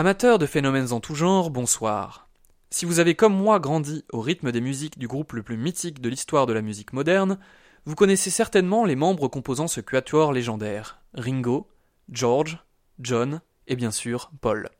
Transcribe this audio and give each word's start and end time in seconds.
Amateurs 0.00 0.38
de 0.38 0.46
phénomènes 0.46 0.94
en 0.94 1.00
tout 1.00 1.14
genre, 1.14 1.50
bonsoir. 1.50 2.26
Si 2.70 2.86
vous 2.86 3.00
avez 3.00 3.14
comme 3.14 3.36
moi 3.36 3.60
grandi 3.60 4.02
au 4.14 4.22
rythme 4.22 4.50
des 4.50 4.62
musiques 4.62 4.98
du 4.98 5.06
groupe 5.06 5.34
le 5.34 5.42
plus 5.42 5.58
mythique 5.58 6.00
de 6.00 6.08
l'histoire 6.08 6.46
de 6.46 6.54
la 6.54 6.62
musique 6.62 6.94
moderne, 6.94 7.38
vous 7.84 7.94
connaissez 7.94 8.30
certainement 8.30 8.86
les 8.86 8.96
membres 8.96 9.28
composant 9.28 9.68
ce 9.68 9.82
quatuor 9.82 10.32
légendaire 10.32 11.02
Ringo, 11.12 11.68
George, 12.10 12.64
John 12.98 13.42
et 13.66 13.76
bien 13.76 13.90
sûr 13.90 14.30
Paul. 14.40 14.70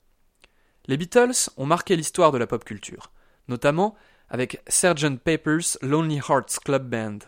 Les 0.87 0.97
Beatles 0.97 1.51
ont 1.59 1.67
marqué 1.67 1.97
l'histoire 1.97 2.33
de 2.33 2.39
la 2.39 2.47
pop 2.47 2.65
culture, 2.65 3.13
notamment 3.47 3.97
avec 4.31 4.63
Sgt. 4.69 5.19
Pepper's 5.23 5.77
Lonely 5.83 6.23
Hearts 6.31 6.61
Club 6.65 6.89
Band, 6.89 7.19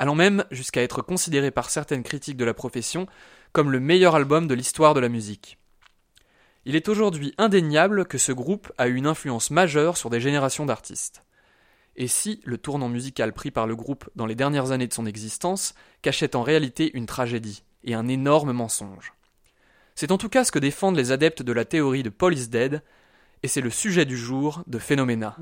allant 0.00 0.16
même 0.16 0.44
jusqu'à 0.50 0.82
être 0.82 1.00
considéré 1.00 1.52
par 1.52 1.70
certaines 1.70 2.02
critiques 2.02 2.38
de 2.38 2.44
la 2.44 2.54
profession 2.54 3.06
comme 3.52 3.70
le 3.70 3.78
meilleur 3.78 4.16
album 4.16 4.48
de 4.48 4.54
l'histoire 4.54 4.94
de 4.94 5.00
la 5.00 5.08
musique. 5.08 5.60
Il 6.68 6.74
est 6.74 6.88
aujourd'hui 6.88 7.32
indéniable 7.38 8.06
que 8.06 8.18
ce 8.18 8.32
groupe 8.32 8.72
a 8.76 8.88
eu 8.88 8.96
une 8.96 9.06
influence 9.06 9.52
majeure 9.52 9.96
sur 9.96 10.10
des 10.10 10.18
générations 10.18 10.66
d'artistes. 10.66 11.22
Et 11.94 12.08
si 12.08 12.40
le 12.44 12.58
tournant 12.58 12.88
musical 12.88 13.32
pris 13.32 13.52
par 13.52 13.68
le 13.68 13.76
groupe 13.76 14.10
dans 14.16 14.26
les 14.26 14.34
dernières 14.34 14.72
années 14.72 14.88
de 14.88 14.92
son 14.92 15.06
existence 15.06 15.76
cachait 16.02 16.34
en 16.34 16.42
réalité 16.42 16.90
une 16.94 17.06
tragédie 17.06 17.62
et 17.84 17.94
un 17.94 18.08
énorme 18.08 18.50
mensonge? 18.50 19.12
C'est 19.94 20.10
en 20.10 20.18
tout 20.18 20.28
cas 20.28 20.42
ce 20.42 20.50
que 20.50 20.58
défendent 20.58 20.96
les 20.96 21.12
adeptes 21.12 21.42
de 21.42 21.52
la 21.52 21.64
théorie 21.64 22.02
de 22.02 22.10
Paul 22.10 22.36
is 22.36 22.48
Dead, 22.48 22.82
et 23.44 23.48
c'est 23.48 23.60
le 23.60 23.70
sujet 23.70 24.04
du 24.04 24.16
jour 24.16 24.64
de 24.66 24.80
Phénoména. 24.80 25.36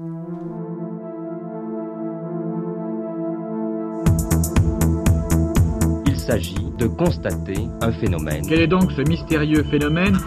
Il 6.04 6.20
s'agit 6.20 6.70
de 6.77 6.87
constater 6.87 7.66
un 7.80 7.93
phénomène. 7.93 8.46
Quel 8.46 8.60
est 8.60 8.66
donc 8.66 8.93
ce 8.93 9.01
mystérieux 9.01 9.65
phénomène? 9.70 10.18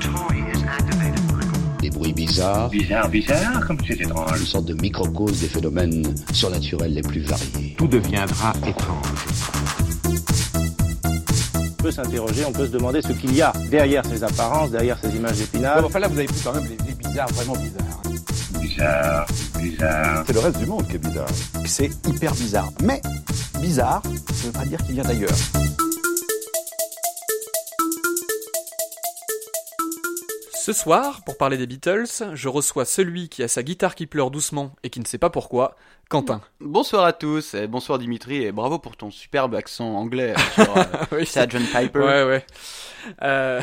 Des 1.88 1.98
bruits 1.98 2.12
bizarres, 2.12 2.70
Bizarre, 2.70 3.08
bizarre, 3.08 3.66
comme 3.66 3.78
c'est 3.88 3.94
étrange. 4.02 4.42
une 4.42 4.46
sorte 4.46 4.66
de 4.66 4.74
microcosme 4.74 5.38
des 5.40 5.48
phénomènes 5.48 6.04
surnaturels 6.34 6.94
les 6.94 7.02
plus 7.02 7.22
variés. 7.22 7.76
tout 7.78 7.88
deviendra 7.88 8.52
étrange. 8.68 9.06
On 11.64 11.84
peut 11.84 11.92
s'interroger, 11.92 12.44
on 12.46 12.52
peut 12.52 12.66
se 12.66 12.72
demander 12.72 13.02
ce 13.02 13.14
qu'il 13.14 13.34
y 13.34 13.42
a 13.42 13.54
derrière 13.72 14.06
ces 14.06 14.22
apparences, 14.22 14.72
derrière 14.72 14.98
ces 15.02 15.16
images 15.16 15.38
d'épinal. 15.38 15.86
enfin 15.86 16.00
là, 16.00 16.10
vous 16.10 16.18
avez 16.18 16.28
pris 16.28 16.42
quand 16.44 16.54
même 16.54 16.66
les, 16.66 16.78
les 16.88 16.94
bizarres, 16.94 17.30
vraiment 17.30 17.56
bizarres. 17.56 18.02
Bizarre, 18.60 19.26
bizarre. 19.62 20.24
C'est 20.28 20.34
le 20.34 20.40
reste 20.40 20.58
du 20.60 20.66
monde 20.66 20.86
qui 20.90 20.96
est 20.96 21.00
bizarre. 21.08 21.28
C'est 21.66 21.90
hyper 22.06 22.34
bizarre. 22.34 22.70
Mais 22.84 23.02
bizarre, 23.62 24.02
ça 24.04 24.10
ne 24.42 24.46
veut 24.48 24.52
pas 24.52 24.66
dire 24.66 24.80
qu'il 24.86 24.96
vient 24.96 25.04
d'ailleurs. 25.06 25.32
Ce 30.68 30.74
soir, 30.74 31.22
pour 31.26 31.38
parler 31.38 31.56
des 31.56 31.66
Beatles, 31.66 32.04
je 32.34 32.50
reçois 32.50 32.84
celui 32.84 33.30
qui 33.30 33.42
a 33.42 33.48
sa 33.48 33.64
guitare 33.64 33.96
qui 33.96 34.06
pleure 34.06 34.32
doucement 34.32 34.76
et 34.84 34.90
qui 34.90 35.00
ne 35.00 35.06
sait 35.06 35.18
pas 35.18 35.30
pourquoi, 35.30 35.78
Quentin. 36.10 36.42
Bonsoir 36.60 37.06
à 37.06 37.14
tous, 37.14 37.54
et 37.54 37.68
bonsoir 37.68 38.00
Dimitri, 38.00 38.44
et 38.44 38.52
bravo 38.52 38.78
pour 38.78 38.98
ton 38.98 39.10
superbe 39.10 39.56
accent 39.56 39.96
anglais 39.96 40.34
sur 40.56 40.78
euh, 40.78 40.84
Oui. 41.14 41.26
Sgt. 41.26 41.58
Piper. 41.72 42.00
Ouais, 42.00 42.24
ouais. 42.26 42.46
Euh, 43.22 43.62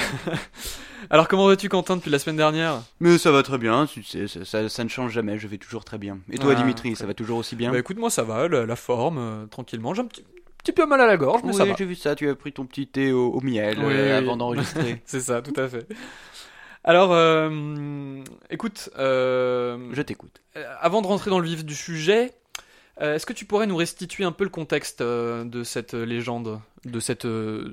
Alors, 1.10 1.28
comment 1.28 1.46
vas-tu, 1.46 1.68
Quentin, 1.68 1.96
depuis 1.96 2.08
la 2.10 2.18
semaine 2.18 2.38
dernière? 2.38 2.80
Mais 3.00 3.18
ça 3.18 3.30
va 3.30 3.42
très 3.42 3.58
bien, 3.58 3.84
tu 3.84 4.02
sais, 4.02 4.26
ça, 4.26 4.46
ça- 4.46 4.68
ça 4.70 4.82
ne 4.82 4.88
change 4.88 5.12
jamais, 5.12 5.38
je 5.38 5.46
vais 5.46 5.58
toujours 5.58 5.84
très 5.84 5.98
bien. 5.98 6.20
Et 6.32 6.38
toi 6.38 6.52
Ah, 6.56 6.58
Dimitri, 6.58 6.96
ça 6.96 7.04
va 7.04 7.12
toujours 7.12 7.36
aussi 7.36 7.54
bien? 7.54 7.70
Bah 7.70 7.80
écoute, 7.80 7.98
moi 7.98 8.08
ça 8.08 8.22
va, 8.22 8.48
la, 8.48 8.64
la 8.64 8.76
forme, 8.76 9.18
euh, 9.18 9.44
tranquillement. 9.44 9.92
J'ai 9.92 10.00
un 10.00 10.06
petit, 10.06 10.24
petit 10.56 10.72
peu 10.72 10.86
mal 10.86 11.02
à 11.02 11.06
la 11.06 11.18
gorge, 11.18 11.42
mais 11.44 11.50
Oui, 11.50 11.58
ça 11.58 11.66
va. 11.66 11.74
j'ai 11.76 11.84
vu 11.84 11.96
ça, 11.96 12.14
tu 12.14 12.30
as 12.30 12.34
pris 12.34 12.52
ton 12.54 12.64
petit 12.64 12.86
thé 12.86 13.12
au, 13.12 13.26
au 13.30 13.42
miel 13.42 13.76
Oui, 13.80 13.92
euh, 13.92 14.06
oui. 14.06 14.12
avant 14.12 14.38
d'enregistrer. 14.38 15.02
C'est 15.04 15.20
ça, 15.20 15.42
tout 15.42 15.60
à 15.60 15.68
fait. 15.68 15.86
Alors, 16.84 17.12
euh, 17.12 18.22
écoute, 18.50 18.90
euh, 18.98 19.78
je 19.92 20.02
t'écoute. 20.02 20.40
euh, 20.56 20.64
avant 20.80 21.00
de 21.00 21.06
rentrer 21.06 21.30
dans 21.30 21.38
le 21.38 21.46
vif 21.48 21.64
du 21.64 21.74
sujet, 21.74 22.32
euh, 23.00 23.14
est-ce 23.14 23.24
que 23.24 23.32
tu 23.32 23.46
pourrais 23.46 23.66
nous 23.66 23.76
restituer 23.76 24.24
un 24.24 24.32
peu 24.32 24.44
le 24.44 24.50
contexte 24.50 25.02
de 25.02 25.62
cette 25.64 25.94
légende, 25.94 26.60
de 26.84 27.00
cette, 27.00 27.26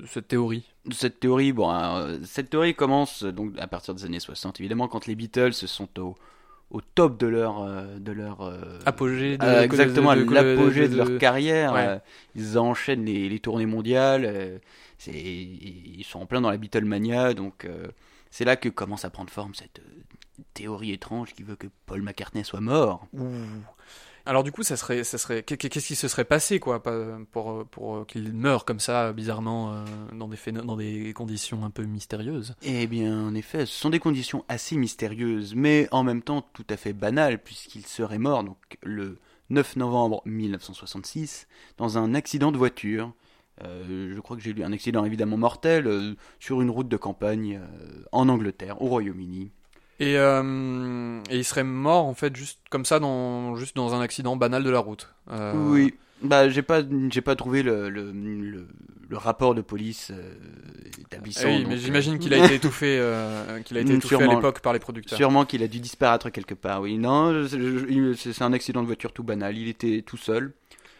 cette 0.08 0.28
théorie? 0.28 0.64
Cette 0.90 1.20
théorie, 1.20 1.52
bon, 1.52 1.70
cette 2.24 2.48
théorie 2.50 2.74
commence 2.74 3.22
donc 3.22 3.52
à 3.58 3.66
partir 3.66 3.94
des 3.94 4.04
années 4.06 4.18
60, 4.20 4.58
évidemment, 4.60 4.88
quand 4.88 5.06
les 5.06 5.14
Beatles 5.14 5.52
sont 5.52 5.88
au, 6.00 6.16
au 6.70 6.80
top 6.80 7.18
de 7.20 7.26
leur, 7.26 7.62
de 8.00 8.12
leur 8.12 8.50
Apogée 8.86 9.36
de, 9.36 9.44
Euh, 9.44 9.58
de- 9.60 9.64
exactement, 9.64 10.16
de- 10.16 10.22
à 10.22 10.24
de- 10.24 10.30
l'apogée 10.32 10.88
de, 10.88 10.96
leur 10.96 11.18
carrière. 11.18 11.74
Ouais. 11.74 11.98
ils 12.34 12.58
enchaînent 12.58 13.04
les, 13.04 13.28
les 13.28 13.38
tournées 13.40 13.66
mondiales. 13.66 14.58
c'est- 14.96 15.12
ils 15.12 16.04
sont 16.08 16.20
en 16.20 16.26
plein 16.26 16.40
dans 16.40 16.50
la 16.50 16.56
Beatlemania, 16.56 17.34
donc 17.34 17.66
c'est 18.32 18.44
là 18.44 18.56
que 18.56 18.68
commence 18.68 19.04
à 19.04 19.10
prendre 19.10 19.30
forme 19.30 19.54
cette 19.54 19.78
euh, 19.78 20.42
théorie 20.54 20.90
étrange 20.92 21.32
qui 21.34 21.44
veut 21.44 21.54
que 21.54 21.68
Paul 21.86 22.02
McCartney 22.02 22.44
soit 22.44 22.60
mort. 22.60 23.06
Ouh. 23.12 23.28
Alors 24.24 24.44
du 24.44 24.52
coup, 24.52 24.62
ça 24.62 24.76
serait, 24.76 25.02
ça 25.02 25.18
serait, 25.18 25.42
qu'est- 25.42 25.56
qu'est-ce 25.56 25.86
qui 25.88 25.96
se 25.96 26.06
serait 26.06 26.24
passé 26.24 26.60
quoi, 26.60 26.80
pour 27.32 27.66
pour 27.66 27.96
euh, 27.96 28.04
qu'il 28.04 28.32
meure 28.32 28.64
comme 28.64 28.78
ça 28.78 29.12
bizarrement 29.12 29.72
euh, 29.74 29.84
dans 30.12 30.28
des 30.28 30.38
dans 30.52 30.76
des 30.76 31.12
conditions 31.12 31.64
un 31.64 31.70
peu 31.70 31.82
mystérieuses? 31.84 32.54
Eh 32.62 32.86
bien, 32.86 33.26
en 33.26 33.34
effet, 33.34 33.66
ce 33.66 33.72
sont 33.78 33.90
des 33.90 33.98
conditions 33.98 34.44
assez 34.48 34.76
mystérieuses, 34.76 35.54
mais 35.56 35.88
en 35.90 36.04
même 36.04 36.22
temps 36.22 36.42
tout 36.52 36.64
à 36.70 36.76
fait 36.76 36.92
banales, 36.92 37.42
puisqu'il 37.42 37.84
serait 37.84 38.18
mort 38.18 38.44
donc 38.44 38.58
le 38.84 39.18
9 39.50 39.74
novembre 39.76 40.22
1966 40.24 41.46
dans 41.76 41.98
un 41.98 42.14
accident 42.14 42.52
de 42.52 42.58
voiture. 42.58 43.12
Euh, 43.62 44.12
je 44.14 44.20
crois 44.20 44.36
que 44.36 44.42
j'ai 44.42 44.52
lu 44.52 44.64
un 44.64 44.72
accident 44.72 45.04
évidemment 45.04 45.36
mortel 45.36 45.86
euh, 45.86 46.14
sur 46.40 46.62
une 46.62 46.70
route 46.70 46.88
de 46.88 46.96
campagne 46.96 47.60
euh, 47.62 48.02
en 48.10 48.28
Angleterre, 48.28 48.80
au 48.80 48.86
Royaume-Uni. 48.86 49.50
Et, 50.00 50.16
euh, 50.16 51.20
et 51.30 51.36
il 51.38 51.44
serait 51.44 51.62
mort 51.62 52.06
en 52.06 52.14
fait 52.14 52.34
juste 52.34 52.60
comme 52.70 52.84
ça 52.84 52.98
dans 52.98 53.54
juste 53.56 53.76
dans 53.76 53.94
un 53.94 54.00
accident 54.00 54.36
banal 54.36 54.64
de 54.64 54.70
la 54.70 54.78
route. 54.80 55.14
Euh, 55.30 55.52
Oui, 55.70 55.94
bah 56.22 56.48
j'ai 56.48 56.62
pas 56.62 56.82
j'ai 57.10 57.20
pas 57.20 57.36
trouvé 57.36 57.62
le, 57.62 57.88
le, 57.90 58.10
le, 58.10 58.66
le 59.08 59.16
rapport 59.16 59.54
de 59.54 59.60
police 59.60 60.10
euh, 60.10 60.32
établissant. 60.98 61.46
oui, 61.46 61.58
donc, 61.60 61.68
mais 61.68 61.76
j'imagine 61.76 62.18
qu'il 62.18 62.32
a 62.34 62.38
été 62.44 62.54
étouffé, 62.54 63.00
qu'il 63.64 63.76
a 63.76 63.80
été 63.80 63.94
étouffé 63.94 64.16
à 64.16 64.26
l'époque 64.26 64.60
par 64.60 64.72
les 64.72 64.80
producteurs. 64.80 65.16
Sûrement 65.16 65.44
qu'il 65.44 65.62
a 65.62 65.68
dû 65.68 65.78
disparaître 65.78 66.30
quelque 66.30 66.54
part, 66.54 66.80
oui. 66.80 66.96
Non, 66.98 67.46
c'est 68.16 68.42
un 68.42 68.52
accident 68.54 68.80
de 68.80 68.86
voiture 68.86 69.12
tout 69.12 69.22
banal. 69.22 69.56
Il 69.56 69.68
était 69.68 70.02
tout 70.04 70.16
seul. 70.16 70.54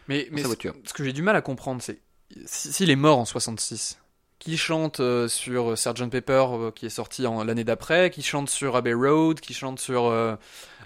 Mais, 0.07 0.27
mais 0.31 0.37
sa 0.37 0.43
ce, 0.43 0.47
voiture. 0.47 0.73
ce 0.85 0.93
que 0.93 1.03
j'ai 1.03 1.13
du 1.13 1.23
mal 1.23 1.35
à 1.35 1.41
comprendre, 1.41 1.81
c'est 1.81 1.99
s'il 2.45 2.89
est 2.89 2.95
mort 2.95 3.19
en 3.19 3.25
66, 3.25 3.99
qui 4.39 4.57
chante 4.57 4.99
euh, 4.99 5.27
sur 5.27 5.77
Sgt 5.77 6.09
Pepper 6.09 6.45
euh, 6.51 6.71
qui 6.71 6.85
est 6.85 6.89
sorti 6.89 7.23
l'année 7.45 7.63
d'après, 7.63 8.09
qui 8.09 8.21
chante 8.21 8.49
sur 8.49 8.75
Abbey 8.75 8.93
Road, 8.93 9.39
qui 9.39 9.53
chante 9.53 9.79
sur 9.79 10.05
euh, 10.05 10.35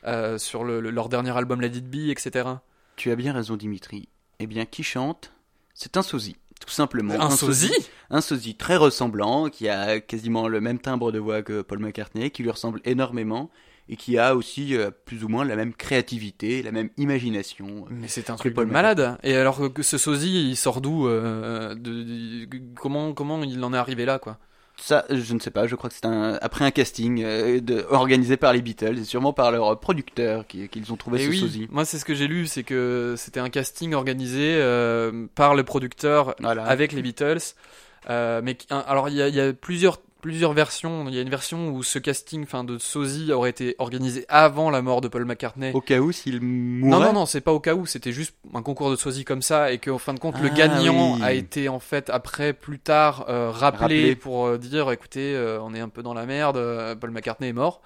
euh, 0.05 0.37
sur 0.37 0.63
le- 0.63 0.79
le- 0.79 0.91
leur 0.91 1.09
dernier 1.09 1.35
album 1.35 1.61
Let 1.61 1.69
It 1.77 1.89
Be, 1.89 2.09
etc. 2.09 2.47
Tu 2.95 3.11
as 3.11 3.15
bien 3.15 3.33
raison, 3.33 3.55
Dimitri. 3.55 4.09
Eh 4.39 4.47
bien, 4.47 4.65
qui 4.65 4.83
chante? 4.83 5.31
C'est 5.73 5.97
un 5.97 6.01
sosie, 6.03 6.35
tout 6.59 6.69
simplement. 6.71 7.19
Un 7.19 7.29
sosie? 7.31 7.71
Un 8.09 8.21
sosie 8.21 8.55
très 8.55 8.75
ressemblant, 8.77 9.49
qui 9.49 9.67
a 9.69 9.99
quasiment 9.99 10.47
le 10.47 10.61
même 10.61 10.79
timbre 10.79 11.11
de 11.11 11.19
voix 11.19 11.41
que 11.41 11.61
Paul 11.61 11.79
McCartney, 11.79 12.31
qui 12.31 12.43
lui 12.43 12.51
ressemble 12.51 12.79
énormément, 12.85 13.49
et 13.89 13.95
qui 13.95 14.17
a 14.17 14.35
aussi 14.35 14.75
euh, 14.75 14.91
plus 15.05 15.23
ou 15.23 15.27
moins 15.29 15.45
la 15.45 15.55
même 15.55 15.73
créativité, 15.73 16.61
la 16.63 16.71
même 16.71 16.89
imagination. 16.97 17.85
Mais 17.89 18.07
c'est 18.07 18.29
un 18.29 18.35
truc 18.35 18.55
de 18.55 18.63
malade. 18.63 19.17
Et 19.23 19.35
alors 19.35 19.73
que 19.73 19.83
ce 19.83 19.97
sosie, 19.97 20.49
il 20.49 20.55
sort 20.57 20.81
d'où 20.81 21.07
euh, 21.07 21.73
de- 21.75 22.03
de- 22.45 22.47
Comment 22.75 23.13
comment 23.13 23.41
il 23.43 23.63
en 23.63 23.73
est 23.73 23.77
arrivé 23.77 24.05
là, 24.05 24.19
quoi? 24.19 24.37
Ça, 24.79 25.05
je 25.09 25.33
ne 25.33 25.39
sais 25.39 25.49
pas, 25.49 25.65
je 25.65 25.75
crois 25.75 25.89
que 25.89 25.95
c'est 25.95 26.05
un, 26.05 26.37
après 26.39 26.63
un 26.63 26.69
casting 26.69 27.23
euh, 27.23 27.59
de, 27.61 27.83
organisé 27.89 28.37
par 28.37 28.53
les 28.53 28.61
Beatles, 28.61 28.99
et 28.99 29.05
sûrement 29.05 29.33
par 29.33 29.51
leurs 29.51 29.79
producteurs 29.79 30.45
qui- 30.45 30.69
qu'ils 30.69 30.93
ont 30.93 30.97
trouvé 30.97 31.19
Et 31.19 31.25
ce 31.25 31.29
oui, 31.31 31.39
sosie. 31.39 31.67
moi 31.71 31.83
c'est 31.83 31.97
ce 31.97 32.05
que 32.05 32.13
j'ai 32.13 32.27
lu, 32.27 32.45
c'est 32.45 32.61
que 32.63 33.15
c'était 33.17 33.39
un 33.39 33.49
casting 33.49 33.95
organisé 33.95 34.55
euh, 34.59 35.25
par 35.33 35.55
le 35.55 35.63
producteur 35.63 36.35
Voilà. 36.41 36.63
avec 36.65 36.91
les 36.91 37.01
Beatles. 37.01 37.39
Euh, 38.11 38.41
mais 38.43 38.55
un- 38.69 38.83
alors 38.87 39.09
il 39.09 39.15
y 39.15 39.17
y 39.31 39.39
a 39.41 39.51
plusieurs 39.51 39.97
plusieurs 40.21 40.53
versions. 40.53 41.05
Il 41.07 41.15
y 41.15 41.19
a 41.19 41.21
une 41.21 41.29
version 41.29 41.69
où 41.69 41.83
ce 41.83 41.99
casting, 41.99 42.43
enfin 42.43 42.63
de 42.63 42.77
sosie, 42.77 43.31
aurait 43.31 43.49
été 43.49 43.75
organisé 43.79 44.25
avant 44.29 44.69
la 44.69 44.81
mort 44.81 45.01
de 45.01 45.07
Paul 45.07 45.25
McCartney. 45.25 45.71
Au 45.73 45.81
cas 45.81 45.99
où, 45.99 46.11
s'il 46.11 46.41
mourait. 46.41 46.89
Non, 46.91 46.99
non, 46.99 47.13
non, 47.13 47.25
c'est 47.25 47.41
pas 47.41 47.53
au 47.53 47.59
cas 47.59 47.75
où, 47.75 47.85
c'était 47.85 48.11
juste 48.11 48.35
un 48.53 48.61
concours 48.61 48.89
de 48.91 48.95
sosie 48.95 49.25
comme 49.25 49.41
ça, 49.41 49.71
et 49.71 49.77
qu'en 49.77 49.97
fin 49.97 50.13
de 50.13 50.19
compte, 50.19 50.39
le 50.41 50.49
Ah, 50.51 50.55
gagnant 50.55 51.15
oui. 51.15 51.23
a 51.23 51.33
été 51.33 51.69
en 51.69 51.79
fait 51.79 52.09
après, 52.09 52.53
plus 52.53 52.79
tard, 52.79 53.25
euh, 53.29 53.49
rappelé, 53.51 53.79
Rappelé. 53.79 54.15
pour 54.15 54.45
euh, 54.47 54.57
dire 54.57 54.91
écoutez, 54.91 55.35
euh, 55.35 55.59
on 55.61 55.73
est 55.73 55.79
un 55.79 55.89
peu 55.89 56.03
dans 56.03 56.13
la 56.13 56.25
merde, 56.25 56.57
Paul 56.99 57.11
McCartney 57.11 57.49
est 57.49 57.53
mort. 57.53 57.81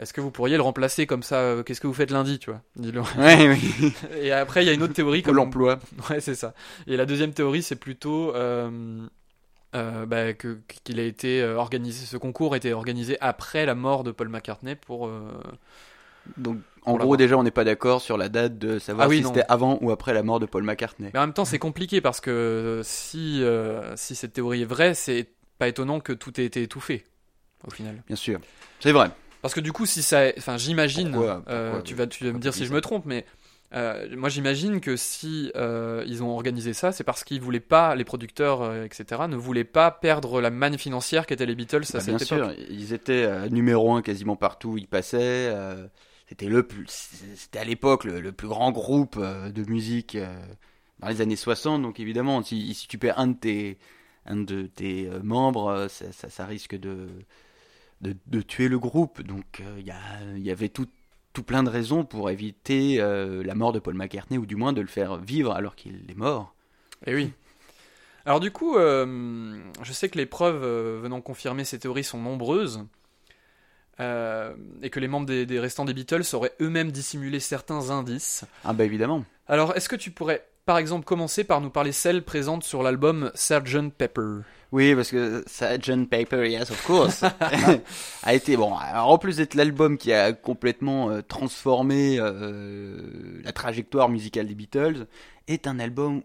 Est-ce 0.00 0.14
que 0.14 0.22
vous 0.22 0.30
pourriez 0.30 0.56
le 0.56 0.62
remplacer 0.62 1.06
comme 1.06 1.22
ça? 1.22 1.56
Qu'est-ce 1.66 1.80
que 1.80 1.86
vous 1.86 1.92
faites 1.92 2.10
lundi, 2.10 2.38
tu 2.38 2.48
vois? 2.50 2.62
Dis-le. 2.76 3.02
Ouais, 3.18 3.48
oui. 3.50 3.92
Et 4.22 4.32
après, 4.32 4.64
il 4.64 4.66
y 4.66 4.70
a 4.70 4.72
une 4.72 4.82
autre 4.82 4.94
théorie 4.94 5.22
comme 5.22 5.38
emploi. 5.38 5.78
Ouais, 6.10 6.20
c'est 6.20 6.34
ça. 6.34 6.54
Et 6.86 6.96
la 6.96 7.04
deuxième 7.04 7.32
théorie, 7.34 7.62
c'est 7.62 7.76
plutôt 7.76 8.32
euh, 9.74 10.06
bah, 10.06 10.32
que 10.34 10.58
qu'il 10.84 11.00
a 11.00 11.04
été 11.04 11.40
euh, 11.42 11.56
organisé, 11.56 12.06
ce 12.06 12.16
concours 12.16 12.54
a 12.54 12.56
été 12.56 12.72
organisé 12.72 13.16
après 13.20 13.64
la 13.66 13.74
mort 13.74 14.04
de 14.04 14.10
Paul 14.12 14.28
McCartney 14.28 14.74
pour. 14.76 15.06
euh, 15.06 15.20
Donc, 16.36 16.58
Pour 16.80 16.88
en 16.94 16.96
gros, 16.98 17.16
déjà, 17.16 17.36
on 17.38 17.42
n'est 17.42 17.50
pas 17.50 17.64
d'accord 17.64 18.00
sur 18.00 18.16
la 18.16 18.28
date 18.28 18.58
de 18.58 18.78
savoir 18.78 19.06
Ah 19.06 19.08
oui, 19.08 19.18
si 19.18 19.22
non. 19.22 19.28
c'était 19.30 19.44
avant 19.48 19.78
ou 19.80 19.90
après 19.90 20.12
la 20.14 20.22
mort 20.22 20.40
de 20.40 20.46
Paul 20.46 20.62
McCartney. 20.62 21.10
Mais 21.12 21.18
en 21.18 21.22
même 21.22 21.32
temps, 21.32 21.44
c'est 21.44 21.58
compliqué 21.58 22.00
parce 22.00 22.20
que 22.20 22.80
si 22.84 23.42
euh, 23.42 23.94
si 23.96 24.14
cette 24.14 24.32
théorie 24.34 24.62
est 24.62 24.66
vraie, 24.66 24.94
c'est 24.94 25.28
pas 25.58 25.68
étonnant 25.68 26.00
que 26.00 26.12
tout 26.12 26.40
ait 26.40 26.44
été 26.44 26.62
étouffé 26.62 27.06
au 27.66 27.70
final. 27.70 28.02
Bien 28.06 28.16
sûr. 28.16 28.40
C'est 28.80 28.92
vrai. 28.92 29.10
Parce 29.42 29.54
que 29.54 29.60
du 29.60 29.72
coup, 29.72 29.86
si 29.86 30.02
ça, 30.02 30.22
enfin, 30.38 30.56
j'imagine, 30.56 31.10
Pourquoi? 31.12 31.42
Pourquoi 31.44 31.82
tu 31.82 31.94
vas, 31.94 32.06
tu 32.06 32.24
vas 32.24 32.32
me 32.32 32.38
dire 32.38 32.54
si 32.54 32.64
je 32.66 32.72
me 32.72 32.80
trompe, 32.80 33.04
mais 33.06 33.24
euh, 33.74 34.06
moi 34.16 34.28
j'imagine 34.28 34.80
que 34.80 34.96
si 34.96 35.50
euh, 35.56 36.04
ils 36.06 36.22
ont 36.22 36.30
organisé 36.30 36.74
ça, 36.74 36.92
c'est 36.92 37.04
parce 37.04 37.24
qu'ils 37.24 37.40
voulaient 37.40 37.60
pas, 37.60 37.94
les 37.94 38.04
producteurs, 38.04 38.60
euh, 38.62 38.84
etc., 38.84 39.22
ne 39.28 39.36
voulaient 39.36 39.64
pas 39.64 39.90
perdre 39.90 40.40
la 40.40 40.50
manne 40.50 40.76
financière 40.76 41.26
qu'étaient 41.26 41.46
les 41.46 41.54
Beatles 41.54 41.84
à 41.94 41.98
Bah, 41.98 42.04
bien 42.04 42.18
sûr, 42.18 42.52
ils 42.68 42.92
étaient 42.92 43.48
numéro 43.50 43.94
un 43.94 44.02
quasiment 44.02 44.36
partout 44.36 44.70
où 44.70 44.78
ils 44.78 44.88
passaient. 44.88 45.54
c'était 46.28 46.48
le 46.48 46.62
plus, 46.66 46.86
c'était 47.36 47.60
à 47.60 47.64
l'époque 47.64 48.04
le, 48.04 48.20
le 48.20 48.32
plus 48.32 48.48
grand 48.48 48.72
groupe 48.72 49.18
de 49.18 49.70
musique 49.70 50.18
dans 51.00 51.08
les 51.08 51.20
années 51.22 51.36
60. 51.36 51.80
Donc 51.80 51.98
évidemment, 51.98 52.42
si, 52.42 52.74
si 52.74 52.88
tu 52.88 52.98
perds 52.98 53.18
un 53.18 53.28
de 53.28 53.36
tes, 53.38 53.78
un 54.26 54.36
de 54.36 54.66
tes 54.66 55.08
membres, 55.22 55.86
ça, 55.88 56.12
ça, 56.12 56.28
ça 56.28 56.44
risque 56.44 56.78
de, 56.78 57.08
de, 58.02 58.14
de 58.26 58.42
tuer 58.42 58.68
le 58.68 58.78
groupe. 58.78 59.22
Donc 59.22 59.62
il 59.78 59.84
y, 59.84 60.42
y 60.42 60.50
avait 60.50 60.68
tout, 60.68 60.88
tout 61.32 61.42
plein 61.42 61.62
de 61.62 61.70
raisons 61.70 62.04
pour 62.04 62.30
éviter 62.30 63.00
euh, 63.00 63.42
la 63.42 63.54
mort 63.54 63.72
de 63.72 63.78
Paul 63.78 63.94
McCartney 63.94 64.38
ou 64.38 64.46
du 64.46 64.56
moins 64.56 64.72
de 64.72 64.80
le 64.80 64.86
faire 64.86 65.16
vivre 65.16 65.52
alors 65.52 65.74
qu'il 65.74 66.04
est 66.08 66.16
mort. 66.16 66.54
Et 67.06 67.14
oui. 67.14 67.32
Alors 68.24 68.40
du 68.40 68.50
coup, 68.50 68.76
euh, 68.76 69.58
je 69.82 69.92
sais 69.92 70.08
que 70.08 70.18
les 70.18 70.26
preuves 70.26 70.62
euh, 70.62 71.00
venant 71.02 71.20
confirmer 71.20 71.64
ces 71.64 71.78
théories 71.78 72.04
sont 72.04 72.20
nombreuses. 72.20 72.84
et 73.98 74.90
que 74.90 75.00
les 75.00 75.08
membres 75.08 75.26
des, 75.26 75.46
des 75.46 75.60
restants 75.60 75.84
des 75.84 75.94
Beatles 75.94 76.24
auraient 76.32 76.54
eux-mêmes 76.60 76.90
dissimulé 76.90 77.40
certains 77.40 77.90
indices. 77.90 78.44
Ah 78.64 78.72
bah 78.72 78.84
évidemment. 78.84 79.24
Alors, 79.46 79.76
est-ce 79.76 79.88
que 79.88 79.96
tu 79.96 80.10
pourrais, 80.10 80.44
par 80.64 80.78
exemple, 80.78 81.04
commencer 81.04 81.44
par 81.44 81.60
nous 81.60 81.70
parler 81.70 81.92
celles 81.92 82.22
présentes 82.22 82.62
sur 82.62 82.82
l'album 82.82 83.32
Sgt 83.34 83.90
Pepper 83.90 84.42
Oui, 84.70 84.94
parce 84.94 85.10
que 85.10 85.42
Sgt. 85.46 86.08
Paper, 86.08 86.48
yes, 86.48 86.70
of 86.70 86.86
course, 86.86 87.24
a 88.22 88.34
été 88.34 88.56
bon. 88.56 88.76
Alors, 88.76 89.10
en 89.10 89.18
plus 89.18 89.38
d'être 89.38 89.54
l'album 89.54 89.98
qui 89.98 90.12
a 90.12 90.32
complètement 90.32 91.10
euh, 91.10 91.20
transformé 91.20 92.16
euh, 92.18 93.40
la 93.42 93.52
trajectoire 93.52 94.08
musicale 94.08 94.46
des 94.46 94.54
Beatles, 94.54 95.06
est 95.48 95.66
un 95.66 95.80
album 95.80 96.22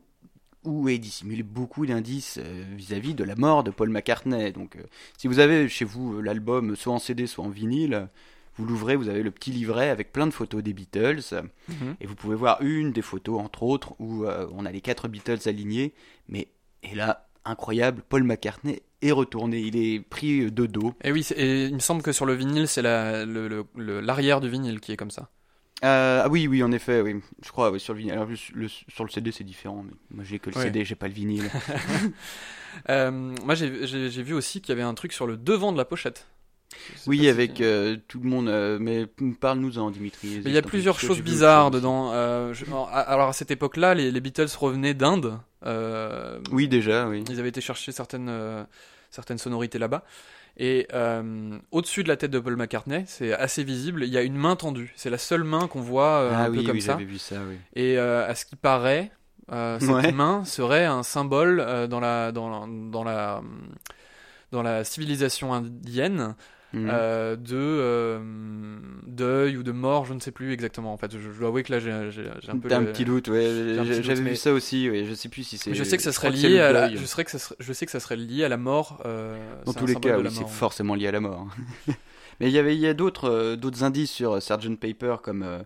où 0.63 0.88
est 0.89 1.00
dissimulé 1.00 1.42
beaucoup 1.42 1.88
d'indices 1.88 2.38
euh, 2.38 2.63
vis-à-vis 2.75 3.16
de 3.16 3.24
la 3.24 3.36
mort 3.36 3.63
de 3.63 3.72
Paul 3.72 3.89
McCartney. 3.89 4.51
Donc, 4.51 4.78
si 5.18 5.28
vous 5.28 5.39
avez 5.39 5.68
chez 5.68 5.86
vous 5.86 6.22
l'album 6.22 6.75
soit 6.75 6.94
en 6.94 7.00
CD, 7.00 7.25
soit 7.25 7.44
en 7.44 7.50
vinyle, 7.50 8.07
vous 8.57 8.65
l'ouvrez, 8.65 8.95
vous 8.95 9.09
avez 9.09 9.24
le 9.24 9.31
petit 9.31 9.51
livret 9.51 9.89
avec 9.89 10.12
plein 10.12 10.25
de 10.27 10.31
photos 10.33 10.63
des 10.63 10.74
Beatles. 10.74 11.21
Et 12.01 12.06
vous 12.07 12.15
pouvez 12.15 12.36
voir 12.36 12.62
une 12.62 12.92
des 12.92 13.01
photos, 13.01 13.39
entre 13.39 13.63
autres, 13.63 13.94
où 14.00 14.25
euh, 14.25 14.48
on 14.51 14.65
a 14.65 14.71
les 14.71 14.81
quatre 14.81 15.07
Beatles 15.07 15.48
alignés. 15.48 15.94
Mais, 16.27 16.48
et 16.83 16.95
là, 16.95 17.27
incroyable, 17.45 18.01
Paul 18.09 18.24
McCartney 18.24 18.81
est 19.01 19.12
retourné. 19.12 19.59
Il 19.59 19.75
est 19.77 20.00
pris 20.00 20.42
euh, 20.42 20.51
de 20.51 20.65
dos. 20.65 20.94
Et 21.04 21.12
oui, 21.12 21.25
et 21.36 21.65
il 21.65 21.74
me 21.75 21.80
semble 21.80 22.01
que 22.01 22.12
sur 22.12 22.25
le 22.25 22.33
vinyle, 22.33 22.68
c'est 22.68 22.81
la- 22.81 23.25
le- 23.25 23.48
le- 23.48 23.65
le- 23.75 24.00
l'arrière 24.01 24.42
du 24.42 24.50
vinyle 24.50 24.80
qui 24.80 24.92
est 24.92 24.98
comme 24.98 25.12
ça. 25.12 25.30
Euh, 25.86 26.24
ah 26.25 26.30
oui, 26.30 26.48
oui, 26.48 26.63
en 26.63 26.71
effet, 26.71 27.01
oui. 27.01 27.21
Je 27.45 27.51
crois, 27.51 27.69
oui, 27.69 27.80
sur 27.80 27.94
le 27.94 28.00
vinyle. 28.00 28.13
Alors, 28.13 28.27
le- 28.56 28.68
sur 28.68 29.03
le 29.03 29.10
CD, 29.12 29.31
c'est 29.31 29.44
différent. 29.44 29.83
Mais 29.86 29.94
moi, 30.10 30.24
j'ai 30.24 30.39
que 30.39 30.50
le 30.50 30.57
Ouais. 30.57 30.63
CD, 30.63 30.83
j'ai 30.83 30.95
pas 30.95 31.07
le 31.07 31.13
vinyle. 31.13 31.50
Euh, 32.89 33.10
moi, 33.44 33.56
j'ai 33.56 33.69
vu 34.24 34.33
aussi 34.33 34.62
qu'il 34.62 34.69
y 34.69 34.71
avait 34.74 34.83
un 34.88 34.94
truc 34.94 35.12
sur 35.13 35.25
le 35.25 35.36
devant 35.38 35.71
de 35.71 35.77
la 35.77 35.86
pochette. 35.86 36.27
Oui, 37.07 37.19
si- 37.19 37.27
avec 37.29 37.62
euh, 37.62 37.97
tout 38.07 38.19
le 38.19 38.29
monde. 38.29 38.47
euh, 38.50 38.77
mais 38.79 39.06
parle-nous-en, 39.39 39.89
Dimitri. 39.91 40.41
Mais 40.44 40.51
il 40.51 40.53
y 40.53 40.57
a 40.57 40.62
plusieurs 40.62 41.00
choses 41.00 41.21
bizarres 41.21 41.71
dedans. 41.71 42.12
Euh, 42.13 42.53
je- 42.53 42.65
alors 42.94 43.29
à 43.29 43.33
cette 43.33 43.51
époque-là, 43.51 43.94
les, 43.94 44.12
les 44.12 44.21
Beatles 44.21 44.47
revenaient 44.59 44.94
d'Inde. 44.94 45.39
Euh, 45.65 46.39
Oui, 46.51 46.68
déjà, 46.68 47.07
oui. 47.07 47.24
Ils 47.29 47.39
avaient 47.39 47.50
été 47.50 47.62
chercher 47.62 47.91
certaines, 47.91 48.29
euh, 48.29 48.63
certaines 49.12 49.38
sonorités 49.38 49.79
là-bas. 49.79 50.03
Et 50.59 50.88
euh, 50.94 51.59
au-dessus 51.71 52.01
de 52.03 52.07
la 52.07 52.18
tête 52.18 52.31
de 52.31 52.39
Paul 52.39 52.56
McCartney, 52.56 53.03
c'est 53.06 53.31
assez 53.31 53.63
visible, 53.63 54.03
il 54.03 54.09
y 54.09 54.18
a 54.18 54.24
une 54.24 54.35
main 54.38 54.56
tendue. 54.56 54.91
C'est 54.95 55.12
la 55.12 55.19
seule 55.19 55.44
main 55.44 55.68
qu'on 55.68 55.81
voit 55.81 56.21
euh, 56.21 56.31
ah 56.33 56.44
un 56.45 56.50
oui, 56.50 56.57
peu 56.57 56.63
comme 56.63 56.75
oui, 56.77 56.81
ça. 56.81 56.94
j'avais 56.94 57.03
vu 57.06 57.19
ça, 57.19 57.35
oui. 57.47 57.57
Et 57.75 57.97
euh, 58.00 58.27
à 58.27 58.33
ce 58.33 58.44
qui 58.45 58.56
paraît, 58.56 59.12
euh, 59.51 59.77
cette 59.79 59.89
Ouais. 59.89 60.12
main 60.12 60.44
serait 60.45 60.85
un 60.85 61.03
symbole 61.03 61.59
euh, 61.59 61.85
dans, 61.85 62.00
la, 62.00 62.31
dans, 62.31 62.50
la, 62.50 62.65
dans, 62.89 63.03
la, 63.03 63.41
dans 64.51 64.63
la 64.63 64.83
civilisation 64.83 65.53
indienne 65.53 66.35
Mhm. 66.73 66.89
euh, 66.91 67.35
de 67.37 67.55
euh, 67.55 68.19
deuil 69.05 69.55
ou 69.57 69.63
de 69.63 69.71
mort, 69.71 70.05
je 70.05 70.13
ne 70.13 70.19
sais 70.19 70.31
plus 70.31 70.51
exactement. 70.51 70.91
En 70.93 70.97
fait, 70.97 71.11
je, 71.17 71.31
je 71.31 71.39
dois 71.39 71.47
avouer 71.47 71.63
que 71.63 71.71
là, 71.71 71.79
j'ai 71.79 71.91
un 71.91 72.57
peu. 72.59 72.67
T'as 72.67 72.77
un 72.77 72.81
le- 72.81 72.91
petit 72.91 73.05
doute, 73.05 73.29
ouais. 73.29 73.75
J'avais 74.01 74.21
mais- 74.21 74.31
vu 74.31 74.35
ça 74.35 74.51
aussi, 74.51 74.89
oui. 74.89 75.05
Je 75.05 75.13
sais 75.13 75.29
plus 75.29 75.43
si 75.43 75.57
c'est. 75.57 75.73
Je 75.73 75.83
sais 75.83 75.95
que 75.97 76.03
ça 76.03 76.11
serait 76.11 76.29
lié 76.31 76.59
à 76.59 76.71
la, 76.73 76.93
je, 76.93 77.05
serais 77.05 77.23
que 77.23 77.31
ça 77.31 77.39
serait- 77.39 77.55
je 77.59 77.71
sais 77.73 77.85
que 77.85 77.91
ça 77.91 77.99
serait 78.01 78.17
lié 78.17 78.43
à 78.43 78.49
la 78.49 78.57
mort. 78.57 79.01
euh, 79.05 79.37
Dans 79.65 79.73
tous 79.73 79.85
les 79.85 79.95
cas, 79.95 80.19
oui, 80.19 80.27
c'est 80.31 80.47
forcément 80.47 80.95
lié 80.95 81.07
à 81.07 81.11
la 81.11 81.21
mort. 81.21 81.47
Mais 82.39 82.47
il 82.49 82.51
y 82.53 82.59
avait, 82.59 82.75
il 82.75 82.81
y 82.81 82.87
a 82.87 82.93
d'autres, 82.93 83.29
euh, 83.29 83.55
d'autres 83.55 83.83
indices 83.83 84.11
sur 84.11 84.37
Sgt 84.41 84.75
Paper, 84.79 85.15
comme 85.23 85.63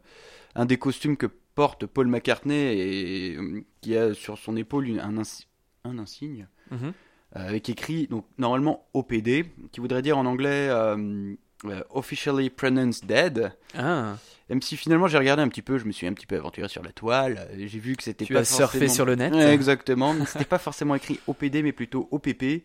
un 0.55 0.65
des 0.65 0.77
costumes 0.77 1.17
que 1.17 1.27
porte 1.55 1.85
Paul 1.85 2.07
McCartney 2.07 2.55
et 2.79 3.37
qui 3.81 3.97
a 3.97 4.13
sur 4.13 4.37
son 4.37 4.55
épaule 4.55 4.87
une- 4.87 4.99
un, 4.99 5.13
insi- 5.21 5.47
un 5.83 5.97
insigne 5.97 6.47
Mhm. 6.69 6.93
Euh, 7.35 7.47
avec 7.49 7.69
écrit 7.69 8.07
donc 8.07 8.25
normalement 8.37 8.85
OPD, 8.93 9.45
qui 9.71 9.79
voudrait 9.79 10.01
dire 10.01 10.17
en 10.17 10.25
anglais 10.25 10.67
euh, 10.69 11.33
euh, 11.65 11.81
officially 11.91 12.49
pronounced 12.49 13.05
dead. 13.05 13.53
Ah, 13.77 14.15
Même 14.49 14.61
si 14.61 14.75
finalement 14.77 15.07
j'ai 15.07 15.17
regardé 15.17 15.41
un 15.43 15.47
petit 15.47 15.61
peu, 15.61 15.77
je 15.77 15.85
me 15.85 15.91
suis 15.91 16.07
un 16.07 16.13
petit 16.13 16.25
peu 16.25 16.35
aventuré 16.35 16.67
sur 16.67 16.83
la 16.83 16.91
toile, 16.91 17.47
j'ai 17.57 17.79
vu 17.79 17.95
que 17.95 18.03
c'était 18.03 18.25
tu 18.25 18.33
pas 18.33 18.39
as 18.41 18.45
surfé 18.45 18.79
forcément- 18.79 18.93
sur 18.93 19.05
le 19.05 19.15
net. 19.15 19.33
Ouais, 19.33 19.53
exactement, 19.53 20.13
mais 20.13 20.25
c'était 20.25 20.45
pas 20.45 20.57
forcément 20.59 20.95
écrit 20.95 21.19
OPD, 21.27 21.61
mais 21.63 21.71
plutôt 21.71 22.07
OPP, 22.11 22.63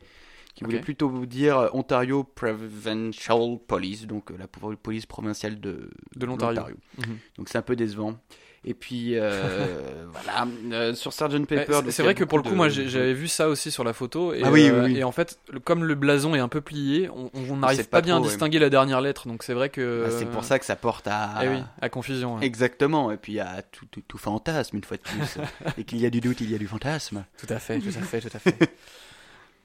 qui 0.55 0.65
voulait 0.65 0.81
plutôt 0.81 1.27
dire 1.27 1.59
euh, 1.59 1.69
Ontario 1.75 2.25
Provincial 2.25 3.59
Police, 3.67 4.07
donc 4.07 4.31
la 4.39 4.47
po- 4.49 4.75
police 4.77 5.07
provinciale 5.07 5.61
de, 5.61 5.91
De 6.17 6.27
l'Ontario. 6.27 6.77
Mhm. 6.99 7.19
Donc 7.37 7.49
c'est 7.49 7.59
un 7.59 7.63
peu 7.63 7.77
décevant. 7.77 8.19
Et 8.65 8.75
puis 8.75 9.13
euh, 9.15 10.07
voilà, 10.13 10.47
euh, 10.73 10.95
sur 10.95 11.13
Sgt 11.13 11.47
Pepper. 11.47 11.81
c'est- 11.91 12.03
vrai 12.03 12.15
que 12.15 12.25
pour 12.25 12.39
le 12.39 12.43
coup, 12.45 12.51
de- 12.51 12.55
moi 12.55 12.69
j'avais 12.69 13.13
vu 13.15 13.29
ça 13.29 13.49
aussi 13.49 13.71
sur 13.71 13.85
la 13.85 13.93
photo. 13.93 14.33
Et, 14.35 14.43
Ah 14.45 14.51
oui, 14.51 14.69
euh, 14.69 14.85
oui, 14.87 14.93
oui. 14.95 14.99
et 14.99 15.05
en 15.05 15.13
fait, 15.13 15.39
le- 15.53 15.61
comme 15.61 15.85
le 15.85 15.95
blason 15.95 16.35
est 16.35 16.41
un 16.41 16.49
peu 16.49 16.61
plié, 16.61 17.09
on 17.11 17.31
n'arrive 17.57 17.79
pas, 17.85 17.99
pas 17.99 18.01
bien 18.03 18.15
trop, 18.17 18.25
à 18.25 18.27
ouais. 18.27 18.31
distinguer 18.33 18.59
la 18.59 18.71
dernière 18.71 19.01
lettre. 19.01 19.29
Donc 19.29 19.43
c'est 19.45 19.55
vrai 19.55 19.69
que. 19.69 20.07
Ah, 20.09 20.11
c'est 20.11 20.27
pour 20.31 20.43
ça 20.45 20.59
que 20.59 20.65
ça 20.65 20.75
porte 20.77 21.07
à. 21.07 21.35
Eh 21.45 21.49
oui, 21.49 21.59
à 21.81 21.89
confusion. 21.89 22.37
ouais. 22.37 22.45
Exactement, 22.47 23.13
et 23.13 23.17
puis 23.17 23.35
il 23.35 23.37
y 23.37 23.41
a 23.41 23.63
tout, 23.63 23.87
tout, 23.91 24.03
tout 24.07 24.19
fantasme 24.19 24.77
une 24.77 24.85
fois 24.85 24.97
de 24.97 25.03
plus. 25.03 25.39
et 25.79 25.85
qu'il 25.85 25.99
y 26.01 26.07
a 26.07 26.11
du 26.11 26.21
doute, 26.21 26.41
il 26.41 26.51
y 26.51 26.55
a 26.55 26.59
du 26.59 26.67
fantasme. 26.67 27.25
Tout 27.39 27.47
à 27.51 27.59
fait, 27.59 27.79
tout 27.79 27.89
à 27.89 28.03
fait, 28.03 28.21
tout 28.21 28.31
à 28.35 28.39
fait. 28.39 28.57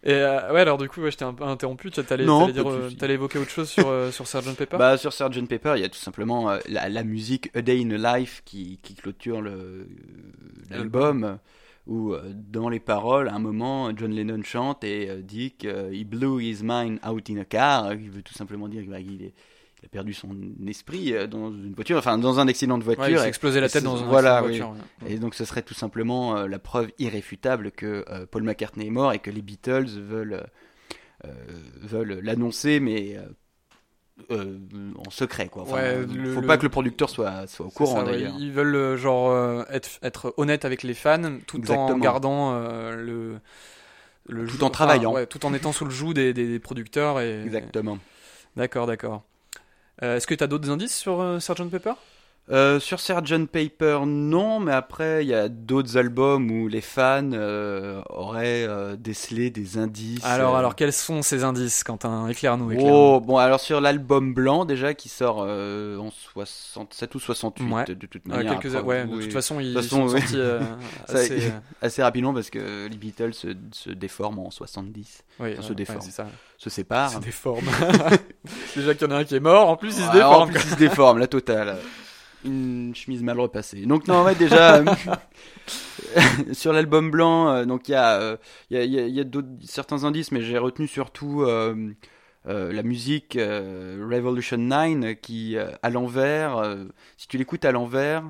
Et 0.04 0.14
euh, 0.14 0.52
ouais, 0.52 0.62
alors 0.62 0.80
du 0.80 0.90
coup, 0.90 1.02
ouais, 1.02 1.12
je 1.12 1.18
t'ai 1.18 1.26
un 1.26 1.34
peu 1.34 1.44
interrompu. 1.44 1.92
Tu 1.92 2.02
allais, 2.10 2.26
Non, 2.26 2.48
dire, 2.48 2.66
évoquer 3.12 3.38
autre 3.38 3.52
chose 3.52 3.70
sur, 3.70 3.88
euh, 3.88 4.10
sur 4.12 4.26
Sgt. 4.26 4.56
Pepper? 4.58 4.78
Bah, 4.78 4.98
sur 4.98 5.14
Sgt. 5.14 5.48
Pepper, 5.48 5.74
il 5.76 5.82
y 5.82 5.86
a 5.86 5.90
tout 5.90 6.00
simplement 6.00 6.50
euh, 6.50 6.58
la, 6.68 6.90
la 6.90 7.04
musique 7.04 7.52
A 7.56 7.62
Day 7.62 7.84
in 7.84 7.92
a 8.04 8.18
Life 8.18 8.42
qui, 8.44 8.80
qui 8.82 8.96
clôture 8.96 9.42
l'album, 10.70 11.38
où 11.88 12.14
euh, 12.14 12.22
dans 12.34 12.70
les 12.70 12.80
paroles, 12.80 13.28
à 13.30 13.36
un 13.36 13.40
moment, 13.40 13.92
John 13.96 14.12
Lennon 14.12 14.42
chante 14.44 14.84
et 14.84 15.22
dit 15.22 15.52
qu'il 15.52 16.06
blew 16.06 16.40
his 16.42 16.62
mind 16.64 17.00
out 17.08 17.30
in 17.30 17.38
a 17.38 17.46
car, 17.46 17.94
il 17.94 18.10
veut 18.10 18.24
tout 18.24 18.34
simplement 18.34 18.68
dire 18.68 18.84
qu'il 18.84 19.22
est- 19.24 19.34
il 19.82 19.86
a 19.86 19.90
perdu 19.90 20.14
son 20.14 20.30
esprit 20.68 21.14
euh, 21.14 21.28
dans 21.28 21.50
une 21.52 21.74
voiture, 21.74 21.98
enfin 21.98 22.18
dans 22.18 22.40
un 22.40 22.48
accident 22.48 22.78
de 22.78 22.84
voiture. 22.84 23.04
Ouais, 23.06 23.12
il 23.14 23.18
s'est 23.20 23.28
explosé 23.28 23.60
la 23.60 23.68
tête 23.70 23.84
dans 23.84 24.02
un 24.04 24.06
voilà, 24.06 24.38
accident 24.38 24.48
de 24.48 24.52
oui. 24.52 24.58
voiture, 24.78 25.06
ouais. 25.08 25.14
Et 25.14 25.18
donc 25.20 25.34
ce 25.36 25.44
serait 25.46 25.64
tout 25.64 25.74
simplement 25.74 26.38
euh, 26.38 26.48
la 26.48 26.60
preuve 26.60 26.92
irréfutable 27.00 27.72
que 27.72 28.06
euh, 28.10 28.26
Paul 28.30 28.44
McCartney 28.44 28.88
est 28.88 28.92
mort 28.92 29.12
et 29.14 29.20
que 29.20 29.32
les 29.32 29.42
Beatles 29.42 29.88
veulent 29.88 30.46
euh, 31.26 31.30
veulent 31.82 32.20
l'annoncer, 32.24 32.80
mais 32.80 33.18
euh, 34.30 34.58
en 35.04 35.10
secret 35.10 35.48
quoi. 35.48 35.64
Enfin, 35.64 35.76
Ouais, 35.76 36.06
le- 36.06 36.34
faut 36.34 36.42
le- 36.42 36.48
pas 36.48 36.58
que 36.58 36.64
le 36.64 36.70
producteur 36.70 37.10
soit 37.10 37.48
soit 37.48 37.66
au 37.66 37.70
courant 37.70 38.04
ouais, 38.06 38.12
d'ailleurs. 38.12 38.36
Ils 38.40 38.52
veulent 38.52 38.96
genre 38.98 39.32
euh, 39.32 39.64
être, 39.70 39.90
être 40.04 40.34
honnêtes 40.38 40.64
avec 40.66 40.84
les 40.84 40.94
fans 40.94 41.38
tout 41.48 41.60
en 41.72 41.98
gardant 41.98 42.54
euh, 42.54 42.96
le, 42.96 43.40
le 44.28 44.46
Tout 44.48 44.64
en 44.64 44.70
travaillant. 44.70 45.14
ouais, 45.14 45.26
tout 45.26 45.44
en 45.46 45.54
étant 45.56 45.72
sous 45.72 45.86
le 45.86 45.92
joug 45.92 46.14
des, 46.14 46.34
des- 46.34 46.48
des 46.48 46.60
producteurs. 46.60 47.20
Et... 47.20 47.42
Exactement. 47.44 47.98
D'accord, 48.56 48.86
d'accord. 48.86 49.24
Euh, 50.04 50.18
Est-ce 50.18 50.28
que 50.28 50.34
tu 50.36 50.44
as 50.44 50.48
d'autres 50.48 50.70
indices 50.70 50.98
sur 50.98 51.22
euh, 51.22 51.40
Sgt. 51.40 51.70
Pepper? 51.70 51.94
Euh, 52.52 52.82
sur 52.82 53.00
Sgt 53.00 53.48
Paper, 53.48 54.00
non, 54.06 54.60
mais 54.60 54.74
après 54.74 55.24
il 55.24 55.30
y 55.30 55.34
a 55.34 55.48
d'autres 55.48 55.96
albums 55.96 56.52
où 56.52 56.68
les 56.68 56.82
fans 56.82 57.32
euh, 57.32 58.02
auraient 58.10 58.66
euh, 58.68 58.98
décelé 58.98 59.50
des 59.50 59.78
indices. 59.78 60.26
Alors, 60.26 60.56
euh, 60.56 60.60
alors, 60.60 60.76
quels 60.76 60.92
sont 60.92 61.22
ces 61.22 61.46
indices, 61.46 61.84
Quentin? 61.86 62.28
Éclaire-nous. 62.28 62.72
éclaire-nous. 62.74 62.94
Oh, 62.94 63.22
bon, 63.22 63.38
alors 63.38 63.62
sur 63.62 63.80
l'album 63.80 64.34
blanc 64.34 64.66
déjà 64.66 64.94
qui 64.94 65.08
sort 65.08 65.38
en 65.38 66.10
67 66.12 67.16
ou 67.16 67.20
68 67.20 67.72
Ouais. 67.72 67.86
de 67.86 67.94
toute 68.06 68.28
manière. 68.28 68.60
quelques... 68.60 68.76
après, 68.76 68.88
ouais, 68.88 69.06
de 69.06 69.22
toute 69.22 69.32
façon, 69.34 69.62
ils 69.62 69.74
façon, 69.74 70.10
sont 70.10 70.14
oui. 70.14 70.22
sortis 70.22 70.38
assez, 71.82 72.04
rapidement 72.04 72.34
parce 72.34 72.50
que 72.50 72.88
les 72.88 72.98
Beatles 72.98 73.34
se, 73.34 73.48
se 73.72 73.92
déforment 73.92 74.40
en 74.40 74.52
70, 74.52 75.24
oui, 75.40 75.56
ça 75.56 75.62
se 75.62 75.70
ouais, 75.70 75.76
déforme. 75.76 76.00
ouais, 76.00 76.12
ça. 76.12 76.28
se 76.58 76.70
séparent. 76.70 77.12
Se 77.12 77.20
déforme. 77.20 77.66
Déjà 78.76 78.94
qu'il 78.94 79.08
y 79.08 79.10
en 79.10 79.16
a 79.16 79.20
un 79.20 79.24
qui 79.24 79.36
est 79.36 79.40
mort, 79.40 79.70
en 79.70 79.78
plus 79.78 79.98
il 79.98 80.04
se 80.04 80.12
Ouais, 80.12 80.22
en 80.22 80.48
plus, 80.48 80.60
il 80.64 80.70
se 80.70 80.76
déforme, 80.76 81.18
la 81.20 81.28
totale. 81.28 81.78
Une 82.44 82.94
chemise 82.96 83.22
mal 83.22 83.40
repassée. 83.40 83.86
Donc 83.86 84.08
non, 84.08 84.24
ouais, 84.24 84.36
déjà 84.36 84.78
euh, 84.78 84.86
sur 86.54 86.74
l'album 86.74 87.12
blanc, 87.12 87.50
euh, 87.50 87.66
donc 87.66 87.88
il 87.88 87.92
y 87.92 87.96
a, 87.96 88.38
certains 89.64 90.04
indices, 90.06 90.32
mais 90.32 90.42
j'ai 90.42 90.58
retenu 90.58 90.88
surtout 90.88 91.44
euh, 91.44 91.94
la 92.46 92.84
musique 92.84 93.34
Revolution 93.38 94.58
9 94.58 95.16
qui, 95.22 95.56
à 95.58 95.90
l'envers, 95.90 96.78
si 97.18 97.28
tu 97.28 97.38
l'écoutes 97.38 97.66
à 97.66 97.72
l'envers, 97.72 98.24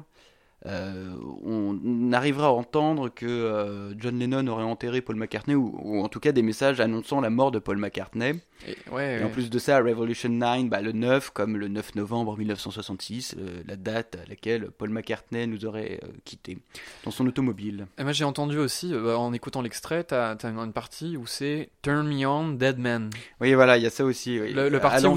on 0.65 2.11
arrivera 2.11 2.47
à 2.47 2.51
entendre 2.51 3.07
que 3.09 3.93
John 3.97 4.19
Lennon 4.19 4.45
aurait 4.47 4.63
enterré 4.63 5.01
Paul 5.01 5.15
McCartney, 5.15 5.55
ou 5.55 6.01
en 6.03 6.09
tout 6.09 6.19
cas 6.19 6.33
des 6.33 6.43
messages 6.43 6.81
annonçant 6.81 7.21
la 7.21 7.29
mort 7.29 7.51
de 7.51 7.59
Paul 7.59 7.77
McCartney. 7.77 8.41
Et, 8.67 8.77
ouais, 8.91 9.19
Et 9.19 9.23
en 9.23 9.29
plus 9.29 9.49
de 9.49 9.59
ça, 9.59 9.79
Revolution 9.79 10.29
9, 10.29 10.65
bah, 10.65 10.81
le 10.81 10.91
9, 10.91 11.31
comme 11.31 11.57
le 11.57 11.67
9 11.67 11.95
novembre 11.95 12.37
1966, 12.37 13.35
euh, 13.37 13.61
la 13.67 13.75
date 13.75 14.17
à 14.23 14.29
laquelle 14.29 14.69
Paul 14.71 14.89
McCartney 14.89 15.47
nous 15.47 15.65
aurait 15.65 15.99
euh, 16.03 16.07
quittés 16.25 16.57
dans 17.03 17.11
son 17.11 17.25
automobile. 17.27 17.87
Et 17.97 18.03
moi 18.03 18.11
j'ai 18.11 18.23
entendu 18.23 18.57
aussi, 18.57 18.93
euh, 18.93 19.15
en 19.15 19.33
écoutant 19.33 19.61
l'extrait, 19.61 20.03
t'as 20.03 20.35
as 20.35 20.47
une 20.47 20.73
partie 20.73 21.17
où 21.17 21.25
c'est 21.25 21.69
Turn 21.81 22.07
Me 22.07 22.25
On, 22.25 22.49
Dead 22.49 22.77
Man. 22.77 23.09
Oui, 23.39 23.53
voilà, 23.53 23.77
il 23.77 23.83
y 23.83 23.87
a 23.87 23.89
ça 23.89 24.05
aussi. 24.05 24.39
oui. 24.39 24.53
Le, 24.53 24.69
le 24.69 24.79
parti 24.79 25.05
où. 25.05 25.11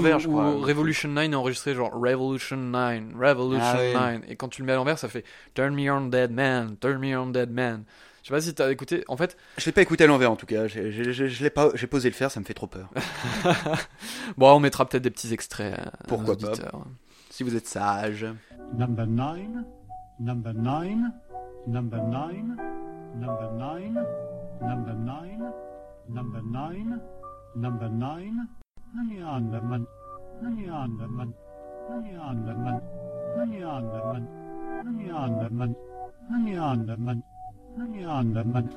Revolution 0.61 1.09
9 1.09 1.25
est 1.31 1.35
enregistré 1.35 1.75
genre 1.75 1.91
Revolution 1.93 2.57
9, 2.57 3.03
Revolution 3.19 3.63
Ah 3.65 3.77
oui. 3.79 3.93
9. 3.93 4.21
Et 4.29 4.35
quand 4.35 4.49
tu 4.49 4.61
le 4.61 4.65
mets 4.67 4.73
à 4.73 4.75
l'envers, 4.75 4.97
ça 4.97 5.07
fait 5.09 5.23
Turn 5.53 5.73
Me 5.75 5.91
On, 5.91 6.07
Dead 6.07 6.31
Man, 6.31 6.75
Turn 6.79 6.97
Me 6.99 7.17
On, 7.17 7.27
Dead 7.27 7.51
Man. 7.51 7.83
Je 8.25 8.29
sais 8.29 8.33
pas 8.33 8.41
si 8.41 8.55
t'as 8.55 8.71
écouté. 8.71 9.03
En 9.07 9.17
fait, 9.17 9.37
je 9.59 9.67
l'ai 9.67 9.71
pas 9.71 9.83
écouté 9.83 10.03
à 10.03 10.07
l'envers 10.07 10.31
en 10.31 10.35
tout 10.35 10.47
cas. 10.47 10.65
Je, 10.67 11.43
l'ai 11.43 11.49
pas. 11.51 11.69
J'ai 11.75 11.85
posé 11.85 12.09
le 12.09 12.15
faire, 12.15 12.31
ça 12.31 12.39
me 12.39 12.45
fait 12.45 12.55
trop 12.55 12.65
peur. 12.65 12.89
bon, 14.37 14.51
on 14.51 14.59
mettra 14.59 14.89
peut-être 14.89 15.03
des 15.03 15.11
petits 15.11 15.31
extraits. 15.31 15.77
Euh, 15.77 15.83
à 15.85 16.07
Pourquoi 16.07 16.35
pas 16.35 16.53
Si 17.29 17.43
vous 17.43 17.55
êtes 17.55 17.67
sage. 17.67 18.25
Number 18.73 19.05
number 19.05 19.45
number 20.19 20.53
number 21.67 22.01
number 23.15 23.51
number 35.95 37.05
number 37.05 37.21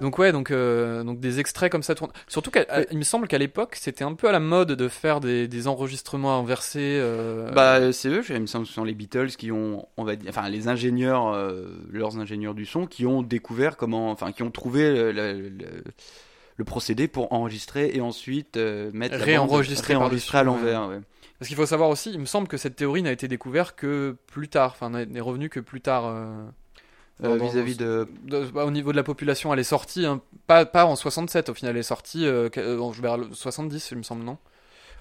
donc 0.00 0.18
ouais, 0.18 0.32
donc 0.32 0.50
euh, 0.50 1.04
donc 1.04 1.20
des 1.20 1.40
extraits 1.40 1.70
comme 1.70 1.82
ça 1.82 1.94
tournent. 1.94 2.10
Surtout 2.26 2.50
qu'il 2.50 2.98
me 2.98 3.02
semble 3.04 3.28
qu'à 3.28 3.38
l'époque, 3.38 3.76
c'était 3.76 4.04
un 4.04 4.14
peu 4.14 4.28
à 4.28 4.32
la 4.32 4.40
mode 4.40 4.72
de 4.72 4.88
faire 4.88 5.20
des, 5.20 5.46
des 5.48 5.68
enregistrements 5.68 6.38
inversés. 6.38 6.98
euh, 7.00 7.50
Bah, 7.52 7.92
c'est 7.92 8.08
eux, 8.08 8.22
il 8.28 8.40
me 8.40 8.46
semble 8.46 8.64
que 8.64 8.68
ce 8.68 8.74
sont 8.74 8.84
les 8.84 8.94
Beatles 8.94 9.28
qui 9.38 9.52
ont, 9.52 9.86
on 9.96 10.04
va 10.04 10.16
dire, 10.16 10.28
enfin 10.30 10.48
les 10.48 10.68
ingénieurs, 10.68 11.28
euh, 11.28 11.66
leurs 11.90 12.18
ingénieurs 12.18 12.54
du 12.54 12.66
son, 12.66 12.86
qui 12.86 13.06
ont 13.06 13.22
découvert 13.22 13.76
comment, 13.76 14.10
enfin 14.10 14.32
qui 14.32 14.42
ont 14.42 14.50
trouvé 14.50 14.90
le, 14.92 15.12
le- 15.12 15.48
le- 15.48 15.84
le 16.56 16.64
procédé 16.64 17.06
pour 17.06 17.32
enregistrer 17.32 17.90
et 17.94 18.00
ensuite 18.00 18.56
mettre 18.56 19.12
la 19.12 19.18
bande- 19.18 19.26
Réenregistrer 19.26 19.94
réenregistrer 19.94 20.38
à 20.38 20.42
l'envers. 20.42 20.88
ouais. 20.88 21.00
Parce 21.38 21.46
qu'il 21.46 21.56
faut 21.56 21.66
savoir 21.66 21.88
aussi, 21.88 22.10
il 22.12 22.18
me 22.18 22.24
semble 22.26 22.48
que 22.48 22.56
cette 22.56 22.74
théorie 22.74 23.00
n'a 23.02 23.12
été 23.12 23.28
découverte 23.28 23.76
que 23.76 24.16
plus 24.26 24.48
tard, 24.48 24.72
enfin 24.72 24.90
n'est 24.90 25.06
n'est 25.06 25.20
revenue 25.20 25.48
que 25.48 25.60
plus 25.60 25.80
tard. 25.80 26.12
Euh, 27.24 27.34
Euh, 27.34 27.38
Vis-à-vis 27.38 27.76
de, 27.76 28.08
de- 28.24 28.44
bah, 28.46 28.64
au 28.64 28.70
niveau 28.70 28.92
de 28.92 28.96
la 28.96 29.02
population, 29.02 29.52
elle 29.52 29.58
est 29.60 29.64
sortie, 29.64 30.06
hein, 30.06 30.20
pas, 30.46 30.64
pas 30.66 30.84
en 30.86 30.96
67 30.96 31.48
au 31.48 31.54
final, 31.54 31.72
elle 31.74 31.80
est 31.80 31.82
sortie 31.82 32.26
euh, 32.26 32.48
euh, 32.56 32.90
vers 33.00 33.16
le 33.18 33.32
70, 33.32 33.90
il 33.90 33.98
me 33.98 34.02
semble, 34.02 34.24
non? 34.24 34.38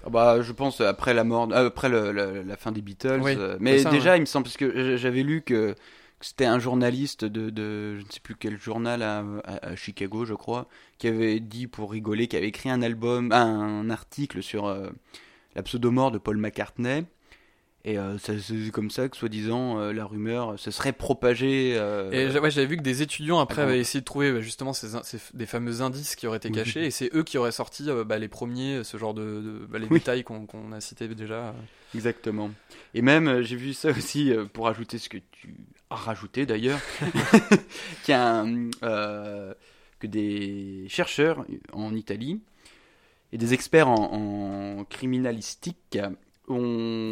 Ah 0.04 0.10
bah, 0.10 0.42
je 0.42 0.52
pense 0.52 0.80
après 0.80 1.12
la 1.14 1.24
mort, 1.24 1.48
euh, 1.52 1.66
après 1.66 1.88
le- 1.88 2.12
le- 2.12 2.42
la 2.42 2.56
fin 2.56 2.72
des 2.72 2.82
Beatles. 2.82 3.20
Oui, 3.22 3.34
mais 3.60 3.78
ça, 3.78 3.90
déjà, 3.90 4.16
il 4.16 4.20
me 4.20 4.26
semble 4.26 4.44
parce 4.44 4.56
que 4.56 4.96
j'avais 4.96 5.22
lu 5.22 5.42
que, 5.42 5.72
que 6.20 6.26
c'était 6.26 6.44
un 6.46 6.58
journaliste 6.58 7.24
de, 7.24 7.50
de 7.50 7.96
je 7.98 8.04
ne 8.04 8.10
sais 8.10 8.20
plus 8.20 8.36
quel 8.36 8.58
journal 8.58 9.02
à, 9.02 9.24
à- 9.44 9.66
à 9.70 9.76
Chicago, 9.76 10.24
je 10.24 10.34
crois, 10.34 10.68
qui 10.98 11.08
avait 11.08 11.40
dit 11.40 11.66
pour 11.66 11.90
rigoler, 11.90 12.28
qui 12.28 12.36
avait 12.36 12.48
écrit 12.48 12.70
un 12.70 12.82
album, 12.82 13.32
un 13.32 13.90
article 13.90 14.42
sur 14.42 14.66
euh, 14.66 14.88
la 15.56 15.62
pseudomort 15.62 16.10
de 16.12 16.18
Paul 16.18 16.36
McCartney. 16.38 17.04
Et 17.84 17.96
euh, 17.96 18.18
c'est 18.18 18.36
comme 18.72 18.90
ça 18.90 19.08
que, 19.08 19.16
soi-disant, 19.16 19.78
euh, 19.78 19.92
la 19.92 20.04
rumeur 20.04 20.58
se 20.58 20.70
serait 20.70 20.92
propagée. 20.92 21.74
euh, 21.76 22.10
Et 22.10 22.38
ouais, 22.38 22.50
j'avais 22.50 22.66
vu 22.66 22.76
que 22.76 22.82
des 22.82 23.02
étudiants 23.02 23.38
après 23.38 23.62
Ah 23.62 23.66
avaient 23.66 23.78
essayé 23.78 24.00
de 24.00 24.04
trouver 24.04 24.32
bah, 24.32 24.40
justement 24.40 24.72
ces, 24.72 24.88
des 25.32 25.46
fameux 25.46 25.80
indices 25.80 26.16
qui 26.16 26.26
auraient 26.26 26.36
été 26.38 26.48
Oui. 26.48 26.56
cachés, 26.56 26.84
et 26.86 26.90
c'est 26.90 27.08
eux 27.14 27.22
qui 27.22 27.38
auraient 27.38 27.52
sorti 27.52 27.88
euh, 27.88 28.04
bah, 28.04 28.18
les 28.18 28.28
premiers, 28.28 28.82
ce 28.84 28.96
genre 28.98 29.14
de, 29.14 29.22
de- 29.40 29.66
bah, 29.70 29.78
les 29.78 29.86
Oui. 29.86 29.98
détails 30.00 30.24
qu'on 30.24 30.72
a 30.72 30.80
cités 30.80 31.06
déjà. 31.08 31.54
Exactement. 31.94 32.50
Et 32.94 33.00
même, 33.00 33.28
euh, 33.28 33.42
j'ai 33.42 33.56
vu 33.56 33.72
ça 33.72 33.90
aussi 33.90 34.32
euh, 34.32 34.44
pour 34.44 34.68
ajouter 34.68 34.98
ce 34.98 35.08
que 35.08 35.18
tu 35.30 35.54
as 35.88 35.94
rajouté 35.96 36.44
d'ailleurs, 36.46 36.80
qu'il 38.04 38.12
y 38.12 38.14
a 38.14 38.40
un, 38.40 38.68
euh, 38.82 39.54
que 40.00 40.06
des 40.08 40.84
chercheurs 40.88 41.46
en 41.72 41.94
Italie 41.94 42.40
et 43.32 43.38
des 43.38 43.54
experts 43.54 43.88
en, 43.88 44.78
en 44.80 44.84
criminalistique 44.84 45.98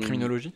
Criminologie 0.03 0.53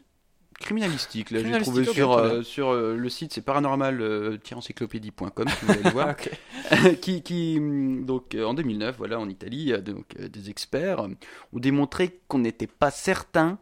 criminalistique. 0.60 1.30
Là, 1.30 1.42
j'ai 1.42 1.50
trouvé 1.62 1.84
sur 1.94 2.12
euh, 2.12 2.42
sur 2.42 2.68
euh, 2.68 2.94
le 2.94 3.08
site, 3.08 3.32
c'est 3.32 3.40
paranormal-encyclopédie.com 3.40 5.46
si 5.49 5.64
vous 5.64 5.90
voir. 5.94 6.14
Qui, 7.00 7.22
qui, 7.22 7.56
hum, 7.58 8.04
donc 8.04 8.34
euh, 8.34 8.44
en 8.44 8.52
2009, 8.54 8.96
voilà, 8.99 9.18
en 9.18 9.28
Italie, 9.28 9.72
euh, 9.72 9.80
donc 9.80 10.04
euh, 10.20 10.28
des 10.28 10.50
experts 10.50 11.00
euh, 11.00 11.08
ont 11.54 11.58
démontré 11.58 12.20
qu'on 12.28 12.38
n'était 12.40 12.66
pas 12.66 12.90
certain 12.90 13.58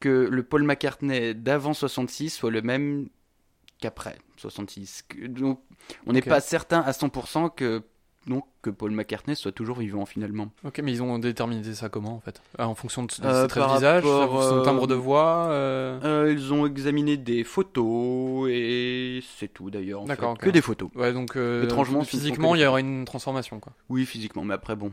que 0.00 0.28
le 0.30 0.42
Paul 0.42 0.64
McCartney 0.64 1.34
d'avant 1.34 1.72
66 1.74 2.30
soit 2.30 2.50
le 2.50 2.60
même 2.62 3.08
qu'après 3.80 4.16
66. 4.36 5.02
Que- 5.08 5.26
Donc, 5.26 5.60
on 6.06 6.12
n'est 6.12 6.20
pas 6.30 6.40
certain 6.40 6.80
à 6.80 6.92
100% 6.92 7.54
que 7.54 7.82
donc 8.26 8.44
que 8.62 8.70
Paul 8.70 8.90
McCartney 8.92 9.36
soit 9.36 9.52
toujours 9.52 9.78
vivant 9.78 10.06
finalement. 10.06 10.50
Ok, 10.64 10.80
mais 10.82 10.92
ils 10.92 11.02
ont 11.02 11.18
déterminé 11.18 11.74
ça 11.74 11.88
comment 11.88 12.14
en 12.14 12.20
fait? 12.20 12.40
Ah, 12.58 12.68
En 12.68 12.74
fonction 12.74 13.02
de, 13.02 13.08
de 13.08 13.26
Euh, 13.26 13.42
ses 13.42 13.48
traits 13.48 13.68
de 13.68 13.72
visage, 13.74 14.04
rapport, 14.04 14.42
son 14.42 14.56
euh, 14.58 14.62
timbre 14.62 14.86
de 14.86 14.94
voix 14.94 15.48
euh, 15.50 15.98
Euh, 16.02 16.32
ils 16.32 16.52
ont 16.52 16.66
examiné 16.66 17.16
des 17.16 17.44
photos 17.44 18.48
et 18.50 19.22
c'est 19.38 19.48
tout 19.52 19.70
d'ailleurs. 19.70 20.04
D'accord. 20.04 20.38
Que 20.38 20.50
des 20.50 20.62
photos. 20.62 20.88
Ouais, 20.94 21.12
donc 21.12 21.36
euh, 21.36 21.64
Étrangement, 21.64 22.02
physiquement, 22.04 22.52
que 22.52 22.56
il 22.58 22.60
y 22.62 22.66
aura 22.66 22.80
une 22.80 23.04
transformation 23.04 23.60
quoi. 23.60 23.72
Oui, 23.88 24.06
physiquement, 24.06 24.44
mais 24.44 24.54
après 24.54 24.76
bon, 24.76 24.90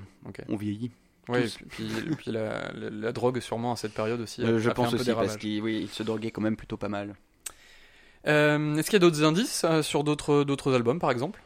on 0.49 0.55
vieillit. 0.55 0.91
Et 1.33 1.43
Tous. 1.43 1.59
puis, 1.69 2.31
la, 2.31 2.71
la- 2.73 2.89
la 2.89 3.11
drogue 3.13 3.39
sûrement 3.39 3.71
à 3.71 3.75
cette 3.77 3.93
période 3.93 4.19
aussi. 4.19 4.43
a- 4.43 4.47
Euh, 4.47 4.55
a 4.55 4.59
je 4.59 4.67
fait 4.67 4.73
pense 4.73 4.93
un 4.93 4.97
aussi 4.97 5.13
parce 5.13 5.37
qu'il 5.37 5.61
oui, 5.61 5.79
il 5.83 5.87
se 5.87 6.03
droguait 6.03 6.31
quand 6.31 6.41
même 6.41 6.57
plutôt 6.57 6.75
pas 6.77 6.89
mal. 6.89 7.15
Euh, 8.27 8.75
Est-ce 8.75 8.89
qu'il 8.89 8.93
y 9.01 9.03
a 9.03 9.07
d'autres 9.07 9.23
indices 9.23 9.63
euh, 9.63 9.81
sur 9.81 10.03
d'autres 10.03 10.73
albums 10.73 10.99
par 10.99 11.11
exemple? 11.11 11.41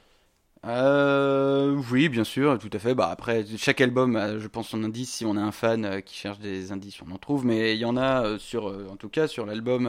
Euh, 0.65 1.79
oui, 1.91 2.09
bien 2.09 2.23
sûr, 2.23 2.57
tout 2.57 2.69
à 2.73 2.79
fait. 2.79 2.95
Bah 2.95 3.09
après, 3.11 3.45
chaque 3.57 3.81
album, 3.81 4.15
a, 4.15 4.39
je 4.39 4.47
pense, 4.47 4.69
son 4.69 4.83
indice. 4.83 5.13
Si 5.13 5.25
on 5.25 5.35
a 5.37 5.41
un 5.41 5.51
fan 5.51 5.85
euh, 5.85 6.01
qui 6.01 6.15
cherche 6.15 6.39
des 6.39 6.71
indices, 6.71 6.99
on 7.07 7.11
en 7.13 7.17
trouve. 7.19 7.45
Mais 7.45 7.75
il 7.75 7.79
y 7.79 7.85
en 7.85 7.97
a 7.97 8.23
euh, 8.25 8.37
sur, 8.39 8.65
en 8.91 8.95
tout 8.95 9.09
cas, 9.09 9.27
sur 9.27 9.45
l'album 9.45 9.87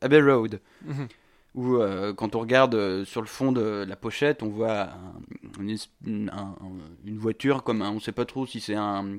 Abbey 0.00 0.20
Road, 0.22 0.60
Mhm. 0.86 1.08
où 1.56 1.78
quand 2.16 2.36
on 2.36 2.40
regarde 2.40 3.04
sur 3.04 3.20
le 3.20 3.26
fond 3.26 3.50
de 3.52 3.84
la 3.88 3.96
pochette, 3.96 4.42
on 4.44 4.48
voit 4.48 4.82
un- 4.82 5.60
une, 5.60 5.70
es- 5.70 5.88
un- 6.06 6.28
un- 6.38 6.56
une 7.04 7.18
voiture 7.18 7.64
comme 7.64 7.82
un, 7.82 7.90
on 7.90 7.98
sait 8.00 8.12
pas 8.12 8.24
trop 8.24 8.46
si 8.46 8.60
c'est 8.60 8.76
un 8.76 9.18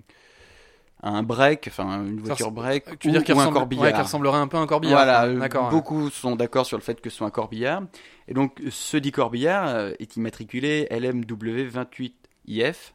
un 1.03 1.24
break, 1.24 1.65
enfin 1.67 2.05
une 2.05 2.20
voiture 2.20 2.51
break 2.51 3.00
Tu 3.00 3.08
veux 3.10 3.13
dire 3.13 3.24
un 3.38 3.39
ressemble- 3.39 3.58
corbillard. 3.58 3.86
ouais, 3.86 3.93
qu'il 3.93 4.01
ressemblerait 4.01 4.38
un 4.38 4.48
peu 4.48 4.58
à 4.58 4.60
un 4.60 4.67
corbillard 4.67 5.03
Voilà, 5.03 5.34
ouais. 5.34 5.70
beaucoup 5.72 6.10
sont 6.10 6.36
d'accord 6.36 6.65
sur 6.65 6.77
le 6.77 6.84
fait 6.84 7.01
que 7.01 7.10
ce 7.10 7.17
soit 7.17 7.27
un 7.27 7.31
corbillard. 7.31 7.84
Et 8.27 8.34
donc, 8.34 8.62
ce 8.70 8.98
dit 8.98 9.12
corbillard 9.12 9.67
euh, 9.67 9.91
est 10.00 10.15
immatriculé 10.15 10.88
LMW28IF, 10.91 12.93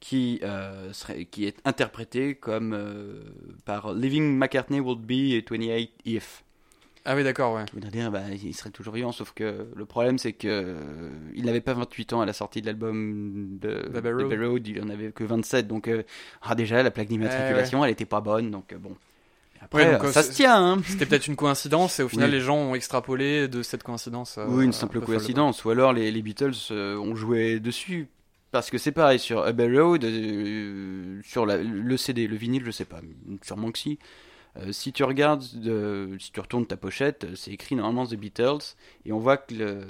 qui, 0.00 0.40
euh, 0.42 0.92
serait, 0.92 1.26
qui 1.26 1.44
est 1.46 1.58
interprété 1.64 2.34
comme 2.34 2.72
euh, 2.72 3.20
par 3.66 3.92
Living 3.92 4.36
McCartney 4.36 4.80
Would 4.80 5.00
Be 5.00 5.42
28IF. 5.44 6.42
Ah 7.04 7.16
oui, 7.16 7.24
d'accord, 7.24 7.54
ouais. 7.54 7.64
Qui 7.64 7.72
voudrait 7.74 7.90
dire, 7.90 8.10
bah, 8.10 8.20
il 8.30 8.54
serait 8.54 8.70
toujours 8.70 8.92
vivant, 8.94 9.10
sauf 9.12 9.32
que 9.34 9.66
le 9.74 9.84
problème, 9.86 10.18
c'est 10.18 10.32
que 10.34 10.46
euh, 10.48 11.10
il 11.34 11.44
n'avait 11.46 11.62
pas 11.62 11.72
28 11.74 12.12
ans 12.12 12.20
à 12.20 12.26
la 12.26 12.32
sortie 12.34 12.60
de 12.60 12.66
l'album 12.66 13.58
de 13.58 13.90
Road. 14.22 14.38
Road, 14.40 14.66
il 14.68 14.82
en 14.82 14.88
avait 14.90 15.10
que 15.10 15.24
27. 15.24 15.66
Donc, 15.66 15.88
euh, 15.88 16.02
ah, 16.42 16.54
déjà, 16.54 16.82
la 16.82 16.90
plaque 16.90 17.08
d'immatriculation, 17.08 17.84
elle 17.84 17.90
était 17.92 18.04
pas 18.04 18.20
bonne, 18.20 18.50
donc 18.50 18.72
euh, 18.72 18.78
bon. 18.78 18.94
Après, 19.62 19.84
Ouais, 19.86 19.92
donc, 19.92 20.04
euh, 20.04 20.12
ça 20.12 20.22
se 20.22 20.32
tient, 20.32 20.56
hein. 20.56 20.82
C'était 20.86 21.06
peut-être 21.06 21.26
une 21.26 21.36
coïncidence 21.36 22.00
et 22.00 22.02
au 22.02 22.08
final 22.08 22.28
Oui. 22.30 22.34
les 22.36 22.40
gens 22.40 22.56
ont 22.56 22.74
extrapolé 22.74 23.46
de 23.48 23.62
cette 23.62 23.82
coïncidence. 23.82 24.38
Oui, 24.48 24.64
une 24.64 24.70
un 24.70 24.72
simple 24.72 25.00
coïncidence. 25.00 25.64
Ou 25.64 25.70
alors 25.70 25.92
les, 25.92 26.10
les 26.10 26.22
Beatles 26.22 26.54
ont 26.72 27.14
joué 27.14 27.60
dessus. 27.60 28.08
Parce 28.52 28.68
que 28.70 28.78
c'est 28.78 28.90
pareil, 28.92 29.18
sur 29.18 29.42
Abbey 29.42 29.78
Road, 29.78 30.02
sur 31.24 31.46
la- 31.46 31.58
le 31.58 31.96
CD, 31.96 32.26
le 32.26 32.36
vinyle, 32.36 32.64
je 32.64 32.70
sais 32.70 32.84
pas, 32.84 33.00
sûrement 33.42 33.70
que 33.70 33.78
si. 33.78 33.98
Euh, 34.56 34.72
si 34.72 34.92
tu 34.92 35.04
regardes, 35.04 35.44
euh, 35.66 36.16
si 36.18 36.32
tu 36.32 36.40
retournes 36.40 36.66
ta 36.66 36.76
pochette, 36.76 37.24
euh, 37.24 37.34
c'est 37.36 37.52
écrit 37.52 37.76
normalement 37.76 38.06
The 38.06 38.14
Beatles, 38.16 38.74
et 39.04 39.12
on 39.12 39.18
voit 39.18 39.36
que 39.36 39.54
le, 39.54 39.80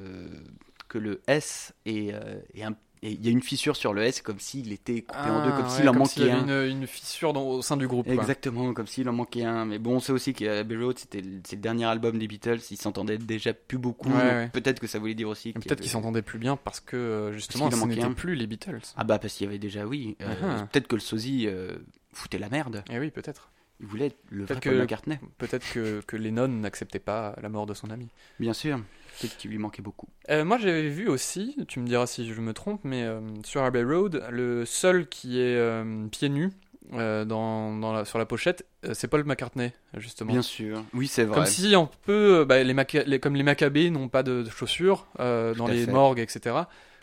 que 0.88 0.99
le 0.99 1.23
S 1.26 1.73
est, 1.87 2.12
euh, 2.12 2.40
est 2.55 2.62
un- 2.64 2.75
et 3.02 3.12
il 3.12 3.25
y 3.25 3.29
a 3.29 3.31
une 3.31 3.40
fissure 3.40 3.76
sur 3.76 3.95
le 3.95 4.02
S, 4.02 4.21
comme 4.21 4.38
s'il 4.38 4.73
était 4.73 5.00
coupé 5.00 5.31
en 5.31 5.43
deux, 5.43 5.50
Ah, 5.50 5.57
comme 5.57 5.64
ouais, 5.64 5.71
s'il 5.71 5.88
en 5.88 5.95
comme 5.95 6.05
s'il 6.05 6.23
y 6.25 6.26
manquait 6.26 6.43
avait 6.43 6.52
un. 6.52 6.64
Une, 6.67 6.81
une 6.83 6.87
fissure 6.87 7.33
dans- 7.33 7.49
au 7.49 7.62
sein 7.62 7.79
du 7.79 7.88
groupe. 7.88 8.05
quoi. 8.05 8.14
Exactement, 8.14 8.75
comme 8.75 8.87
s'il 8.87 9.09
en 9.09 9.14
manquait 9.14 9.45
un. 9.45 9.64
Mais 9.64 9.79
bon, 9.79 9.95
on 9.97 10.00
sait 10.00 10.12
aussi 10.12 10.35
qu'Abbey 10.35 10.76
Road, 10.76 10.99
c'était 10.99 11.23
le- 11.23 11.40
dernier 11.57 11.87
album 11.87 12.19
des 12.19 12.26
Beatles, 12.29 12.59
ils 12.71 12.76
s'entendaient 12.76 13.17
déjà 13.17 13.55
plus 13.55 13.79
beaucoup. 13.79 14.11
Ouais, 14.11 14.17
ouais. 14.17 14.50
Peut-être 14.52 14.81
que 14.81 14.87
ça 14.87 14.99
voulait 14.99 15.14
dire 15.14 15.29
aussi. 15.31 15.49
Et 15.49 15.52
Peut-être 15.55 15.73
avait- 15.73 15.81
qu'ils 15.81 15.90
s'entendaient 15.90 16.21
plus 16.21 16.38
bien 16.38 16.57
parce 16.57 16.81
que 16.81 17.31
justement 17.33 17.69
qu'il 17.69 17.75
en 17.76 17.79
ce 17.79 17.81
manquait 17.87 17.95
n'était 17.95 18.07
un. 18.07 18.12
plus 18.12 18.35
les 18.35 18.47
Beatles. 18.47 18.81
Ah 18.99 19.05
bah 19.05 19.19
parce 19.19 19.33
qu'il 19.33 19.47
y 19.47 19.49
avait 19.49 19.59
déjà 19.59 19.87
oui. 19.87 20.19
Euh, 20.21 20.26
Ah. 20.43 20.69
Peut-être 20.71 20.87
que 20.87 20.97
le 20.97 21.00
sosie 21.00 21.47
euh, 21.47 21.79
foutait 22.12 22.37
la 22.38 22.50
merde. 22.50 22.85
Eh 22.90 22.99
oui, 22.99 23.11
peut-être. 23.11 23.50
Il 23.80 23.87
voulait 23.87 24.06
être 24.06 24.18
le 24.30 24.44
vrai 24.44 24.54
Peut-être 24.54 24.62
Paul 24.64 24.72
que- 24.75 24.78
McCartney. 24.82 25.18
Peut-être 25.38 25.72
que, 25.72 26.00
que 26.06 26.16
Lennon 26.16 26.49
n'acceptait 26.49 26.99
pas 26.99 27.34
la 27.40 27.49
mort 27.49 27.64
de 27.66 27.72
son 27.75 27.90
ami. 27.90 28.08
Bien 28.38 28.52
sûr. 28.52 28.78
Peut-être 29.20 29.37
qu'il 29.38 29.50
lui 29.50 29.58
manquait 29.58 29.82
beaucoup. 29.82 30.08
Euh, 30.28 30.44
moi, 30.44 30.58
j'avais 30.58 30.88
vu 30.88 31.08
aussi, 31.08 31.56
tu 31.68 31.80
me 31.80 31.87
diras 31.87 32.06
si 32.06 32.26
je 32.32 32.40
me 32.40 32.52
trompe, 32.52 32.80
mais 32.84 33.02
euh, 33.04 33.20
sur 33.44 33.62
Abbey 33.62 33.82
Road, 33.82 34.22
le 34.30 34.64
seul 34.66 35.08
qui 35.08 35.40
est 35.40 35.56
euh, 35.56 36.06
pieds 36.08 36.28
nus 36.28 36.50
euh, 36.92 37.25
dans, 37.25 37.75
dans 37.76 37.92
la- 37.92 38.04
sur 38.04 38.18
la 38.18 38.26
pochette, 38.26 38.66
c'est 38.92 39.08
Paul 39.08 39.25
McCartney, 39.25 39.72
justement. 39.96 40.32
Bien 40.32 40.42
sûr. 40.42 40.84
Oui, 40.92 41.06
c'est 41.06 41.25
vrai. 41.25 41.34
Comme 41.37 41.46
si 41.46 41.75
un 41.75 41.88
peu, 42.04 42.40
euh, 42.40 42.44
bah, 42.44 42.62
les, 42.62 42.75
Maca- 42.75 43.04
les- 43.06 43.18
comme 43.20 43.34
les 43.34 43.42
Maccabées 43.42 43.90
n'ont 43.90 44.08
pas 44.08 44.22
de, 44.22 44.42
de 44.42 44.50
chaussures 44.50 45.06
dans 45.18 45.66
les 45.68 45.84
fait. 45.87 45.90
morgues, 45.92 46.18
etc. 46.20 46.54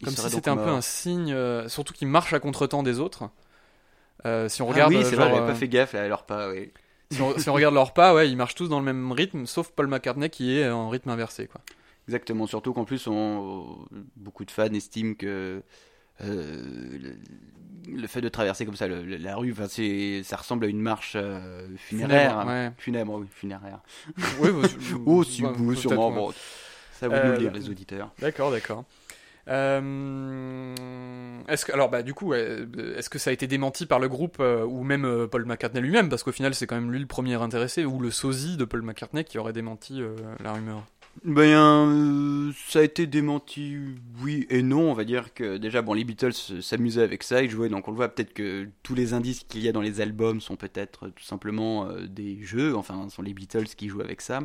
Comme 0.03 0.13
si 0.13 0.29
c'était 0.29 0.49
un 0.49 0.57
peu 0.57 0.69
un 0.69 0.81
signe, 0.81 1.35
surtout 1.67 1.93
qu'il 1.93 2.07
marche 2.07 2.33
à 2.33 2.39
contre-temps 2.39 2.83
des 2.83 2.99
autres. 2.99 3.29
Euh, 4.25 4.49
si 4.49 4.61
on 4.61 4.69
Ah 4.69 4.69
regarde, 4.73 4.91
oui, 4.91 4.97
euh, 4.97 5.03
c'est 5.03 5.15
genre, 5.15 5.25
vrai, 5.25 5.35
j'avais 5.35 5.43
euh, 5.43 5.47
pas 5.47 5.55
fait 5.55 5.67
gaffe 5.67 5.95
à 5.95 6.07
leur 6.07 6.25
pas, 6.25 6.49
oui. 6.49 6.71
si, 7.11 7.21
on, 7.21 7.37
si 7.37 7.49
on 7.49 7.53
regarde 7.53 7.73
leur 7.73 7.93
pas, 7.93 8.13
ouais, 8.13 8.29
ils 8.29 8.35
marchent 8.37 8.55
tous 8.55 8.67
dans 8.67 8.79
le 8.79 8.85
même 8.85 9.11
rythme, 9.11 9.45
sauf 9.45 9.71
Paul 9.71 9.87
McCartney 9.87 10.29
qui 10.29 10.57
est 10.57 10.69
en 10.69 10.89
rythme 10.89 11.09
inversé, 11.09 11.47
quoi. 11.47 11.61
Exactement, 12.07 12.47
surtout 12.47 12.73
qu'en 12.73 12.85
plus, 12.85 13.07
on, 13.07 13.79
beaucoup 14.15 14.45
de 14.45 14.51
fans 14.51 14.73
estiment 14.73 15.13
que 15.13 15.61
euh, 16.21 16.97
le, 16.99 17.15
le 17.93 18.07
fait 18.07 18.21
de 18.21 18.29
traverser 18.29 18.65
comme 18.65 18.75
ça 18.75 18.87
le- 18.87 19.03
le- 19.03 19.17
la 19.17 19.35
rue, 19.35 19.53
ça 20.23 20.37
ressemble 20.37 20.65
à 20.65 20.67
une 20.69 20.79
marche 20.81 21.13
euh, 21.15 21.67
funéraire. 21.77 22.31
Funèbre, 22.31 22.47
ouais. 22.47 22.71
Funèbre, 22.77 23.13
oui, 23.15 23.27
funéraire. 23.29 23.79
Oui, 24.39 24.49
bah, 24.51 24.67
Oh, 25.05 25.23
si 25.23 25.41
bah, 25.41 25.51
vous, 25.55 25.75
sûrement. 25.81 26.11
Bon, 26.11 26.31
ça 26.99 27.07
Euh, 27.07 27.25
nous 27.25 27.31
le 27.31 27.37
dire, 27.37 27.51
les 27.53 27.69
auditeurs. 27.69 28.11
D'accord, 28.19 28.51
d'accord. 28.51 28.85
Euh, 29.47 30.75
est-ce 31.47 31.65
que 31.65 31.71
alors 31.71 31.89
bah 31.89 32.03
du 32.03 32.13
coup 32.13 32.27
ouais, 32.27 32.65
est-ce 32.97 33.09
que 33.09 33.19
ça 33.19 33.29
a 33.29 33.33
été 33.33 33.47
démenti 33.47 33.85
par 33.85 33.99
le 33.99 34.09
groupe 34.09 34.37
euh, 34.39 34.65
ou 34.65 34.83
même 34.83 35.05
euh, 35.05 35.27
Paul 35.27 35.45
McCartney 35.45 35.81
lui-même? 35.81 36.09
Parce 36.09 36.23
qu'au 36.23 36.31
final 36.31 36.53
c'est 36.53 36.67
quand 36.67 36.75
même 36.75 36.91
lui 36.91 36.99
le 36.99 37.05
premier 37.05 37.41
intéressé 37.41 37.85
ou 37.85 37.99
le 37.99 38.11
sosie 38.11 38.57
de 38.57 38.65
Paul 38.65 38.81
McCartney 38.81 39.23
qui 39.23 39.37
aurait 39.37 39.53
démenti 39.53 40.01
euh, 40.01 40.15
la 40.43 40.53
rumeur. 40.53 40.83
Ben, 41.23 41.41
euh, 41.41 42.51
ça 42.67 42.79
a 42.79 42.83
été 42.83 43.07
démenti, 43.07 43.77
oui 44.21 44.45
et 44.49 44.61
non. 44.61 44.91
On 44.91 44.93
va 44.93 45.03
dire 45.03 45.33
que 45.33 45.57
déjà, 45.57 45.81
bon, 45.81 45.93
les 45.93 46.03
Beatles 46.03 46.31
euh, 46.51 46.61
s'amusaient 46.61 47.01
avec 47.01 47.23
ça, 47.23 47.41
ils 47.41 47.49
jouaient, 47.49 47.69
donc 47.69 47.87
on 47.87 47.91
le 47.91 47.97
voit 47.97 48.09
peut-être 48.09 48.33
que 48.33 48.67
tous 48.83 48.93
les 48.93 49.13
indices 49.13 49.43
qu'il 49.43 49.61
y 49.61 49.67
a 49.67 49.71
dans 49.71 49.81
les 49.81 49.99
albums 49.99 50.41
sont 50.41 50.55
peut-être 50.55 51.07
euh, 51.07 51.09
tout 51.15 51.23
simplement 51.23 51.87
euh, 51.87 52.05
des 52.07 52.43
jeux, 52.43 52.75
enfin, 52.75 53.09
sont 53.09 53.21
les 53.21 53.33
Beatles 53.33 53.67
qui 53.75 53.89
jouent 53.89 54.01
avec 54.01 54.21
ça. 54.21 54.41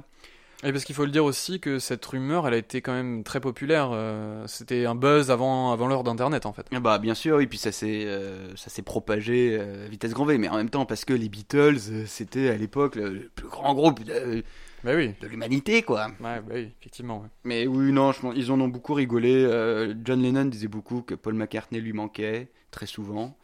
Et 0.65 0.71
parce 0.71 0.85
qu'il 0.85 0.95
faut 0.95 1.05
le 1.05 1.11
dire 1.11 1.25
aussi 1.25 1.59
que 1.59 1.81
cette 1.81 2.05
rumeur 2.07 2.47
elle 2.47 2.55
a 2.55 2.57
été 2.57 2.83
quand 2.83 2.93
même 2.93 3.25
très 3.25 3.41
populaire. 3.41 3.91
euh, 3.93 4.47
C'était 4.47 4.87
un 4.87 4.95
buzz 4.95 5.31
avant 5.33 5.73
avant 5.73 5.89
l'heure 5.89 6.05
d'internet 6.05 6.47
en 6.47 6.53
fait. 6.53 6.67
Ah 6.73 6.79
Bah, 6.79 6.99
bien 6.99 7.15
sûr, 7.15 7.39
oui, 7.39 7.49
puis 7.49 7.59
ça 7.59 7.73
s'est 7.73 8.05
euh, 8.07 8.55
ça 8.55 8.71
s'est 8.71 8.83
propagé 8.83 9.57
euh, 9.59 9.87
à 9.87 9.89
vitesse 9.89 10.13
grand 10.13 10.25
V, 10.25 10.39
mais 10.39 10.49
en 10.49 10.57
même 10.57 10.71
temps, 10.71 10.87
parce 10.87 11.05
que 11.05 11.15
les 11.15 11.29
Beatles, 11.29 11.79
c'était 12.07 12.49
à 12.49 12.57
l'époque 12.57 12.95
le, 12.95 13.09
le 13.11 13.29
plus 13.35 13.49
grand 13.49 13.75
groupe 13.75 14.05
de, 14.05 14.45
Bah 14.85 14.93
oui. 14.95 15.15
de 15.21 15.27
l'humanité, 15.27 15.83
quoi. 15.83 16.07
Ouais, 16.21 16.41
bah 16.41 16.55
oui, 16.55 16.69
effectivement. 16.81 17.23
ouais. 17.23 17.29
Mais 17.43 17.67
oui, 17.67 17.91
non, 17.91 18.13
je 18.13 18.21
ils 18.37 18.53
en 18.53 18.61
ont 18.61 18.69
beaucoup 18.69 18.95
rigolé. 18.95 19.35
Euh, 19.45 19.95
John 20.05 20.23
Lennon 20.23 20.45
disait 20.45 20.69
beaucoup 20.69 21.03
que 21.03 21.15
Paul 21.17 21.35
McCartney 21.35 21.81
lui 21.81 21.93
manquait, 21.93 22.49
très 22.71 22.87
souvent. 22.87 23.37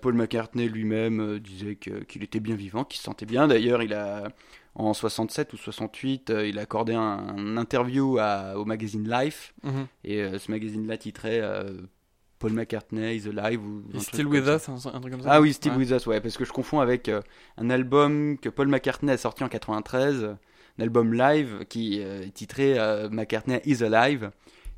Paul 0.00 0.14
McCartney 0.14 0.68
lui-même 0.70 1.38
disait 1.38 1.76
qu'il 1.76 2.22
était 2.22 2.40
bien 2.40 2.54
vivant, 2.54 2.84
qu'il 2.84 2.96
se 2.98 3.04
sentait 3.04 3.26
bien. 3.26 3.46
D'ailleurs, 3.46 3.82
il 3.82 3.92
a, 3.92 4.28
en 4.78 4.92
67 4.94 5.52
ou 5.54 5.56
68, 5.56 6.30
euh, 6.30 6.46
il 6.46 6.58
a 6.58 6.62
accordé 6.62 6.94
un, 6.94 7.00
un 7.00 7.56
interview 7.56 8.18
à- 8.18 8.58
au 8.58 8.64
magazine 8.64 9.08
Life. 9.10 9.54
Mhm. 9.62 9.86
Et 10.04 10.22
euh, 10.22 10.38
ce 10.38 10.50
magazine-là 10.50 10.98
titrait 10.98 11.40
euh, 11.42 11.72
Paul 12.38 12.52
McCartney 12.52 13.16
is 13.16 13.28
alive. 13.28 13.60
Ou 13.66 13.82
un 13.94 14.00
Still 14.00 14.26
With. 14.26 14.44
Us, 14.46 14.68
un, 14.68 14.74
un 14.94 15.00
truc 15.00 15.12
comme 15.12 15.22
ça. 15.22 15.30
Ah 15.32 15.40
oui, 15.40 15.52
Still 15.54 15.72
Ouais. 15.72 15.78
With 15.78 15.90
Us, 15.92 16.06
ouais, 16.06 16.20
parce 16.20 16.36
que 16.36 16.44
je 16.44 16.52
confonds 16.52 16.80
avec 16.80 17.10
un 17.56 17.70
album 17.70 18.36
que 18.38 18.48
Paul 18.50 18.68
McCartney 18.68 19.10
a 19.12 19.16
sorti 19.16 19.42
en 19.44 19.48
93, 19.48 20.22
euh, 20.24 20.32
un 20.78 20.82
album 20.82 21.14
live 21.14 21.64
qui 21.70 21.98
est 22.00 22.30
titré 22.34 22.76
McCartney 23.10 23.60
is 23.64 23.82
Alive. 23.82 24.30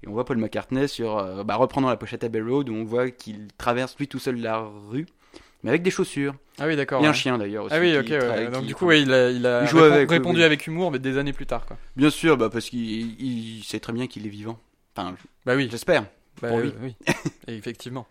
Et 0.04 0.06
on 0.08 0.12
voit 0.12 0.24
Paul 0.24 0.36
McCartney 0.38 0.86
sur, 0.86 1.44
bah, 1.44 1.56
reprenant 1.56 1.88
la 1.88 1.96
pochette 1.96 2.22
Abbey 2.22 2.40
Road, 2.40 2.68
où 2.68 2.72
on 2.72 2.84
voit 2.84 3.10
qu'il 3.10 3.48
traverse 3.58 3.96
lui 3.98 4.06
tout 4.06 4.20
seul 4.20 4.36
la 4.40 4.58
rue, 4.60 5.06
mais 5.62 5.70
avec 5.70 5.82
des 5.82 5.90
chaussures. 5.90 6.34
Ah 6.58 6.66
oui, 6.66 6.76
d'accord. 6.76 7.02
Et 7.04 7.06
un 7.06 7.12
chien 7.12 7.38
d'ailleurs 7.38 7.64
aussi. 7.64 7.74
Ah 7.74 7.80
oui, 7.80 7.96
ok. 7.96 8.06
ouais. 8.10 8.46
Donc 8.50 8.62
qui- 8.62 8.66
du 8.68 8.74
coup, 8.74 8.86
ouais, 8.86 9.00
il 9.02 9.12
a, 9.12 9.30
il 9.30 9.46
a 9.46 9.62
Il 9.62 9.68
joue 9.68 9.78
répon- 9.78 9.92
avec, 9.92 10.10
oui, 10.10 10.16
répondu 10.16 10.38
oui. 10.38 10.44
avec 10.44 10.66
humour, 10.66 10.90
mais 10.90 10.98
des 10.98 11.18
années 11.18 11.32
plus 11.32 11.46
tard, 11.46 11.66
quoi. 11.66 11.76
Bien 11.96 12.10
sûr, 12.10 12.36
bah, 12.36 12.48
parce 12.52 12.68
qu'il 12.70 13.20
il 13.20 13.62
sait 13.64 13.80
très 13.80 13.92
bien 13.92 14.06
qu'il 14.06 14.26
est 14.26 14.30
vivant. 14.30 14.58
Enfin, 14.96 15.14
Bah 15.46 15.54
oui. 15.56 15.68
j'espère. 15.70 16.02
Bah, 16.42 16.48
Pour 16.48 16.58
euh, 16.58 16.70
oui, 16.82 16.94
effectivement. 17.48 18.06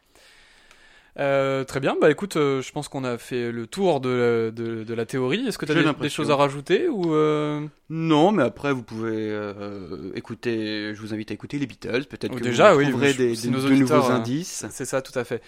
Euh, 1.19 1.63
très 1.63 1.79
bien, 1.79 1.95
bah 1.99 2.11
écoute, 2.11 2.35
euh, 2.37 2.61
je 2.61 2.71
pense 2.71 2.89
qu'on 2.89 3.03
a 3.03 3.17
fait 3.17 3.51
le 3.51 3.65
tour 3.65 4.01
de, 4.01 4.53
de, 4.55 4.83
de 4.83 4.93
la 4.93 5.07
théorie. 5.07 5.47
Est-ce 5.47 5.57
que 5.57 5.65
tu 5.65 5.71
as 5.71 5.93
des, 5.93 6.09
choses 6.09 6.29
à 6.29 6.35
rajouter 6.35 6.87
ou 6.89 7.11
euh, 7.15 7.65
Non, 7.89 8.31
mais 8.31 8.43
après, 8.43 8.71
vous 8.71 8.83
pouvez 8.83 9.13
euh, 9.15 10.11
écouter, 10.13 10.93
je 10.93 11.01
vous 11.01 11.15
invite 11.15 11.31
à 11.31 11.33
écouter 11.33 11.57
les 11.57 11.65
Beatles. 11.65 12.03
Peut-être 12.07 12.33
Ou 12.33 12.37
que 12.37 12.43
déjà, 12.43 12.73
vous 12.73 12.79
oui, 12.81 12.89
trouverez 12.89 13.13
je- 13.13 13.17
des, 13.17 13.35
de 13.35 13.49
nouveaux 13.49 13.93
euh, 13.95 14.11
indices. 14.11 14.67
C'est 14.69 14.85
ça, 14.85 15.01
tout 15.01 15.17
à 15.17 15.23
fait. 15.23 15.41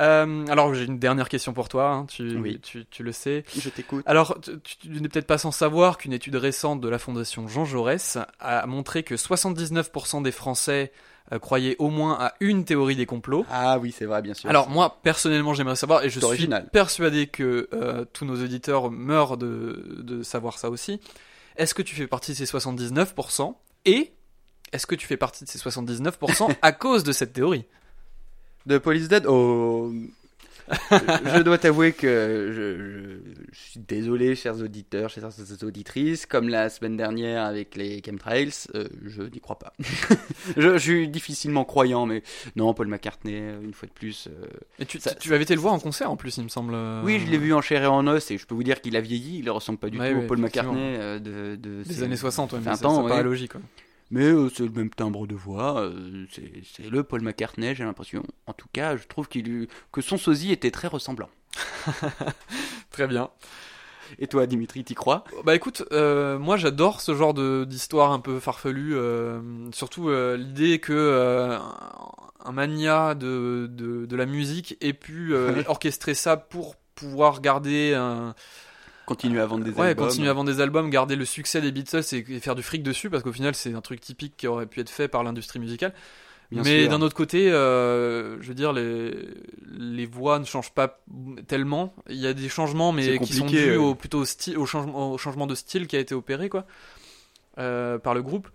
Euh, 0.00 0.46
alors, 0.48 0.74
j'ai 0.74 0.84
une 0.84 0.98
dernière 0.98 1.28
question 1.28 1.52
pour 1.52 1.68
toi, 1.68 1.90
hein, 1.90 2.06
tu, 2.06 2.36
Oui. 2.38 2.58
tu, 2.60 2.86
tu 2.86 3.02
le 3.02 3.12
sais. 3.12 3.44
Je 3.56 3.68
t'écoute. 3.68 4.02
Alors, 4.06 4.38
tu, 4.40 4.88
n'es 4.88 5.08
peut-être 5.08 5.26
pas 5.26 5.38
sans 5.38 5.50
savoir 5.52 5.98
qu'une 5.98 6.12
étude 6.12 6.36
récente 6.36 6.80
de 6.80 6.88
la 6.88 6.98
Fondation 6.98 7.46
Jean 7.48 7.64
Jaurès 7.64 8.18
a 8.40 8.66
montré 8.66 9.02
que 9.02 9.14
79% 9.14 10.22
des 10.22 10.32
Français 10.32 10.92
euh, 11.32 11.38
croyaient 11.38 11.76
au 11.78 11.90
moins 11.90 12.14
à 12.18 12.32
une 12.40 12.64
théorie 12.64 12.96
des 12.96 13.06
complots. 13.06 13.44
Ah 13.50 13.78
oui, 13.78 13.94
c'est 13.96 14.06
vrai, 14.06 14.22
bien 14.22 14.34
sûr. 14.34 14.48
Alors 14.50 14.68
moi 14.70 14.98
personnellement 15.02 15.54
j'aimerais 15.54 15.76
savoir 15.76 16.02
et 16.02 16.08
je 16.10 16.18
suis 16.18 16.24
original. 16.24 16.68
persuadé 16.72 17.26
que 17.28 17.68
euh, 17.72 18.04
tous 18.12 18.24
nos 18.24 18.42
auditeurs 18.42 18.90
meurent 18.90 19.36
de, 19.36 19.98
de 20.02 20.22
savoir 20.22 20.58
ça 20.58 20.70
aussi. 20.70 20.98
Est-ce 21.56 21.74
que 21.74 21.82
tu 21.82 21.94
fais 21.94 22.06
partie 22.06 22.32
de 22.32 22.36
ces 22.36 22.46
79% 22.46 23.54
et 23.84 24.12
est-ce 24.72 24.86
que 24.86 24.94
tu 24.94 25.06
fais 25.06 25.16
partie 25.16 25.44
de 25.44 25.48
ces 25.48 25.58
79% 25.58 26.54
à 26.62 26.72
cause 26.72 27.04
de 27.04 27.12
cette 27.12 27.32
théorie? 27.32 27.64
De 28.66 28.78
Police 28.78 29.08
Dead 29.08 29.24
Oh. 29.26 29.92
je 30.92 31.42
dois 31.42 31.58
t'avouer 31.58 31.92
que 31.92 32.50
je, 32.52 32.78
je- 32.78 33.50
je 33.52 33.58
suis 33.70 33.80
désolé, 33.80 34.36
chers 34.36 34.60
auditeurs, 34.60 35.10
chères 35.10 35.28
auditrices. 35.64 36.26
Comme 36.26 36.48
la 36.48 36.68
semaine 36.68 36.96
dernière 36.96 37.42
avec 37.44 37.74
les 37.74 38.00
chemtrails, 38.06 38.52
euh, 38.76 38.86
je 39.04 39.22
n'y 39.22 39.40
crois 39.40 39.58
pas. 39.58 39.72
je, 40.56 40.74
je 40.74 40.78
suis 40.78 41.08
difficilement 41.08 41.64
croyant, 41.64 42.06
mais 42.06 42.22
non, 42.54 42.72
Paul 42.72 42.86
McCartney, 42.86 43.34
euh, 43.40 43.60
une 43.62 43.74
fois 43.74 43.88
de 43.88 43.92
plus. 43.92 44.28
euh, 44.28 44.46
Et 44.78 44.86
tu, 44.86 45.00
Ça- 45.00 45.14
tu- 45.14 45.28
tu 45.28 45.34
avais 45.34 45.42
été 45.42 45.54
le 45.56 45.60
voir 45.60 45.74
en 45.74 45.80
concert 45.80 46.08
en 46.08 46.16
plus 46.16 46.36
il 46.36 46.44
me 46.44 46.48
semble. 46.48 46.74
euh, 46.74 47.02
Oui, 47.04 47.18
je 47.18 47.28
l'ai 47.28 47.38
vu 47.38 47.52
en 47.52 47.60
chair 47.62 47.82
et 47.82 47.86
en 47.88 48.06
os, 48.06 48.30
et 48.30 48.38
je 48.38 48.46
peux 48.46 48.54
vous 48.54 48.62
dire 48.62 48.80
qu'il 48.80 48.94
a 48.96 49.00
vieilli. 49.00 49.38
Il 49.40 49.46
ne 49.46 49.50
ressemble 49.50 49.78
pas 49.80 49.90
du 49.90 49.98
Ouais, 49.98 50.12
tout 50.12 50.18
au 50.20 50.22
Paul. 50.28 50.38
McCartney 50.38 50.78
euh, 50.96 51.18
de, 51.18 51.56
de 51.56 51.82
Des 51.82 52.02
années 52.04 52.16
60, 52.16 52.52
ouais, 52.52 52.58
mais 52.60 52.66
20 52.66 52.76
ça, 52.76 52.86
ans. 52.86 52.94
ça 52.96 53.02
ouais. 53.02 53.08
paraît 53.08 53.24
logique. 53.24 53.56
ouais. 53.56 53.60
Mais 54.10 54.24
euh, 54.24 54.48
c'est 54.48 54.64
le 54.64 54.70
même 54.70 54.90
timbre 54.90 55.26
de 55.26 55.34
voix, 55.34 55.82
euh, 55.82 56.26
c'est 56.74 56.90
le 56.90 57.04
Paul 57.04 57.22
McCartney, 57.22 57.74
j'ai 57.74 57.84
l'impression. 57.84 58.24
En 58.46 58.52
tout 58.52 58.66
cas, 58.72 58.96
je 58.96 59.06
trouve 59.06 59.28
qu'il 59.28 59.68
que 59.92 60.00
son 60.00 60.18
sosie 60.18 60.50
était 60.52 60.70
très 60.70 60.88
ressemblant. 60.88 61.28
Très 62.90 63.06
bien. 63.06 63.30
Et 64.18 64.26
toi, 64.26 64.46
Dimitri, 64.46 64.82
t'y 64.82 64.94
crois? 64.94 65.24
Bah 65.44 65.54
écoute, 65.54 65.84
euh, 65.92 66.38
moi 66.38 66.56
j'adore 66.56 67.00
ce 67.00 67.14
genre 67.14 67.34
d'histoire 67.66 68.10
un 68.10 68.18
peu 68.18 68.40
farfelue, 68.40 68.96
surtout 69.72 70.10
l'idée 70.10 70.80
que 70.80 71.56
un 72.44 72.52
mania 72.52 73.14
de, 73.14 73.68
de, 73.70 74.06
de 74.06 74.16
la 74.16 74.26
musique 74.26 74.76
ait 74.80 74.92
pu 74.92 75.34
orchestrer 75.68 76.14
ça 76.14 76.36
pour 76.36 76.74
pouvoir 76.96 77.40
garder 77.40 77.94
un, 77.94 78.34
Continuer 79.10 79.40
à 79.40 79.46
vendre 79.46 79.64
des 79.64 79.72
ouais, 79.72 79.88
albums. 79.88 80.06
continuer 80.06 80.28
à 80.28 80.32
vendre 80.32 80.52
des 80.52 80.60
albums, 80.60 80.88
garder 80.88 81.16
le 81.16 81.24
succès 81.24 81.60
des 81.60 81.72
Beatles 81.72 82.02
et, 82.12 82.24
et 82.28 82.38
faire 82.38 82.54
du 82.54 82.62
fric 82.62 82.84
dessus, 82.84 83.10
parce 83.10 83.24
qu'au 83.24 83.32
final 83.32 83.56
c'est 83.56 83.74
un 83.74 83.80
truc 83.80 84.00
typique 84.00 84.36
qui 84.36 84.46
aurait 84.46 84.66
pu 84.66 84.78
être 84.78 84.88
fait 84.88 85.08
par 85.08 85.24
l'industrie 85.24 85.58
musicale. 85.58 85.92
Bien 86.52 86.62
Mais 86.62 86.86
d'un 86.86 87.02
autre 87.02 87.16
côté, 87.16 87.50
euh, 87.50 88.40
je 88.40 88.46
veux 88.46 88.54
dire, 88.54 88.72
les, 88.72 89.12
les 89.76 90.06
voix 90.06 90.38
ne 90.38 90.44
changent 90.44 90.72
pas 90.72 91.00
tellement. 91.48 91.92
Il 92.08 92.18
y 92.18 92.26
a 92.28 92.32
des 92.32 92.48
changements, 92.48 92.92
mais 92.92 93.18
qui 93.18 93.32
sont 93.32 93.46
dus 93.46 93.70
ouais. 93.70 93.76
au, 93.76 93.96
plutôt 93.96 94.20
au, 94.20 94.24
style, 94.24 94.56
au, 94.58 94.66
changement, 94.66 95.12
au 95.12 95.18
changement 95.18 95.48
de 95.48 95.56
style 95.56 95.88
qui 95.88 95.96
a 95.96 95.98
été 95.98 96.14
opéré 96.14 96.48
quoi, 96.48 96.64
euh, 97.58 97.98
par 97.98 98.14
le 98.14 98.22
groupe. 98.22 98.48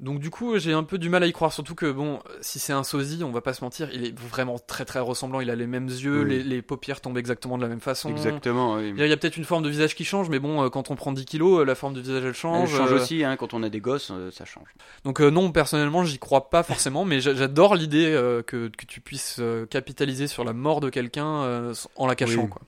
Donc 0.00 0.18
du 0.18 0.28
coup, 0.28 0.58
j'ai 0.58 0.72
un 0.72 0.82
peu 0.82 0.98
du 0.98 1.08
mal 1.08 1.22
à 1.22 1.26
y 1.26 1.32
croire, 1.32 1.52
surtout 1.52 1.76
que 1.76 1.90
bon, 1.90 2.18
si 2.40 2.58
c'est 2.58 2.72
un 2.72 2.82
sosie, 2.82 3.22
on 3.22 3.30
va 3.30 3.40
pas 3.40 3.54
se 3.54 3.62
mentir, 3.62 3.88
il 3.92 4.04
est 4.04 4.18
vraiment 4.18 4.58
très 4.58 4.84
très 4.84 4.98
ressemblant. 4.98 5.40
Il 5.40 5.50
a 5.50 5.54
les 5.54 5.68
mêmes 5.68 5.86
yeux, 5.88 6.22
Oui. 6.24 6.28
les, 6.30 6.42
les 6.42 6.62
paupières 6.62 7.00
tombent 7.00 7.16
exactement 7.16 7.56
de 7.56 7.62
la 7.62 7.68
même 7.68 7.80
façon. 7.80 8.10
Exactement, 8.10 8.74
oui. 8.74 8.92
Il 8.96 9.06
y 9.06 9.12
a, 9.12 9.16
peut-être 9.16 9.36
une 9.36 9.44
forme 9.44 9.62
de 9.62 9.68
visage 9.68 9.94
qui 9.94 10.04
change, 10.04 10.28
mais 10.30 10.40
bon, 10.40 10.64
euh, 10.64 10.68
quand 10.68 10.90
on 10.90 10.96
prend 10.96 11.12
10 11.12 11.24
kilos, 11.26 11.60
euh, 11.60 11.64
la 11.64 11.76
forme 11.76 11.94
du 11.94 12.00
visage 12.00 12.22
elle 12.22 12.28
Elle 12.30 12.34
change. 12.34 12.76
change 12.76 12.92
euh, 12.92 12.96
aussi, 12.96 13.22
hein, 13.22 13.36
quand 13.36 13.54
on 13.54 13.62
a 13.62 13.68
des 13.68 13.80
gosses, 13.80 14.10
ça 14.32 14.44
change. 14.44 14.66
donc 15.04 15.20
euh, 15.20 15.30
non, 15.30 15.52
personnellement, 15.52 16.04
j'y 16.04 16.18
crois 16.18 16.50
pas 16.50 16.64
forcément, 16.64 17.04
mais 17.04 17.20
j'a- 17.20 17.34
j'adore 17.34 17.76
l'idée 17.76 18.06
euh, 18.12 18.42
que, 18.42 18.68
que 18.76 18.86
tu 18.86 19.00
puisses 19.00 19.40
capitaliser 19.70 20.26
sur 20.26 20.42
la 20.44 20.52
mort 20.52 20.80
de 20.80 20.90
quelqu'un 20.90 21.72
en 21.96 22.06
la 22.08 22.16
cachant. 22.16 22.42
Oui. 22.42 22.48
Quoi. 22.48 22.62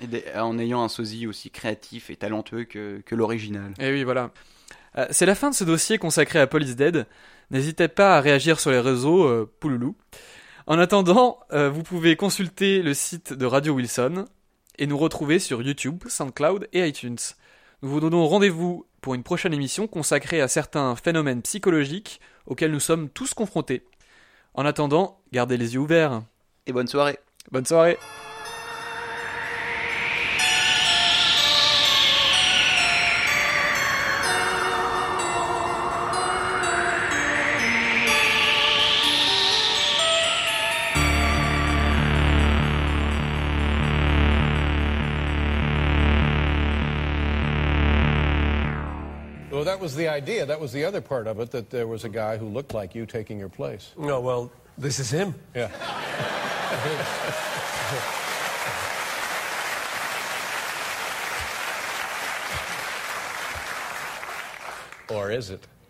Et 0.00 0.38
en 0.38 0.58
ayant 0.58 0.82
un 0.82 0.88
sosie 0.88 1.26
aussi 1.26 1.50
créatif 1.50 2.08
et 2.08 2.16
talentueux 2.16 2.64
que, 2.64 3.02
que 3.04 3.14
l'original. 3.14 3.74
Et 3.80 3.90
oui, 3.92 4.04
voilà. 4.04 4.30
Euh, 4.96 5.06
C'est 5.10 5.26
la 5.26 5.34
fin 5.34 5.50
de 5.50 5.54
ce 5.54 5.64
dossier 5.64 5.98
consacré 5.98 6.38
à 6.38 6.46
Police 6.46 6.76
Dead. 6.76 7.06
N'hésitez 7.50 7.88
pas 7.88 8.16
à 8.16 8.20
réagir 8.20 8.60
sur 8.60 8.70
les 8.70 8.80
réseaux 8.80 9.24
euh, 9.24 9.52
Pouloulou. 9.60 9.96
En 10.66 10.78
attendant, 10.78 11.40
euh, 11.52 11.70
vous 11.70 11.82
pouvez 11.82 12.16
consulter 12.16 12.82
le 12.82 12.94
site 12.94 13.32
de 13.32 13.46
Radio 13.46 13.74
Wilson, 13.74 14.26
et 14.78 14.86
nous 14.86 14.98
retrouver 14.98 15.38
sur 15.38 15.62
YouTube, 15.62 16.04
SoundCloud 16.06 16.68
et 16.72 16.86
iTunes. 16.86 17.18
Nous 17.82 17.90
vous 17.90 18.00
donnons 18.00 18.26
rendez-vous 18.26 18.86
pour 19.00 19.14
une 19.14 19.22
prochaine 19.22 19.54
émission 19.54 19.86
consacrée 19.86 20.40
à 20.40 20.48
certains 20.48 20.96
phénomènes 20.96 21.42
psychologiques 21.42 22.20
auxquels 22.46 22.72
nous 22.72 22.80
sommes 22.80 23.08
tous 23.08 23.34
confrontés. 23.34 23.84
En 24.54 24.64
attendant, 24.64 25.20
gardez 25.32 25.56
les 25.56 25.74
yeux 25.74 25.80
ouverts. 25.80 26.22
Et 26.66 26.72
bonne 26.72 26.88
soirée. 26.88 27.18
Bonne 27.50 27.66
soirée. 27.66 27.98
Was 49.88 49.96
the 49.96 50.06
idea. 50.08 50.44
That 50.44 50.60
was 50.60 50.70
the 50.70 50.84
other 50.84 51.00
part 51.00 51.26
of 51.26 51.40
it, 51.40 51.50
that 51.52 51.70
there 51.70 51.86
was 51.86 52.04
a 52.04 52.10
guy 52.10 52.36
who 52.36 52.46
looked 52.46 52.74
like 52.74 52.94
you 52.94 53.06
taking 53.06 53.38
your 53.38 53.48
place. 53.48 53.92
No, 53.96 54.20
well, 54.20 54.52
this 54.76 54.98
is 54.98 55.10
him. 55.10 55.34
Yeah. 55.54 55.70
or 65.10 65.30
is 65.30 65.48
it? 65.48 65.66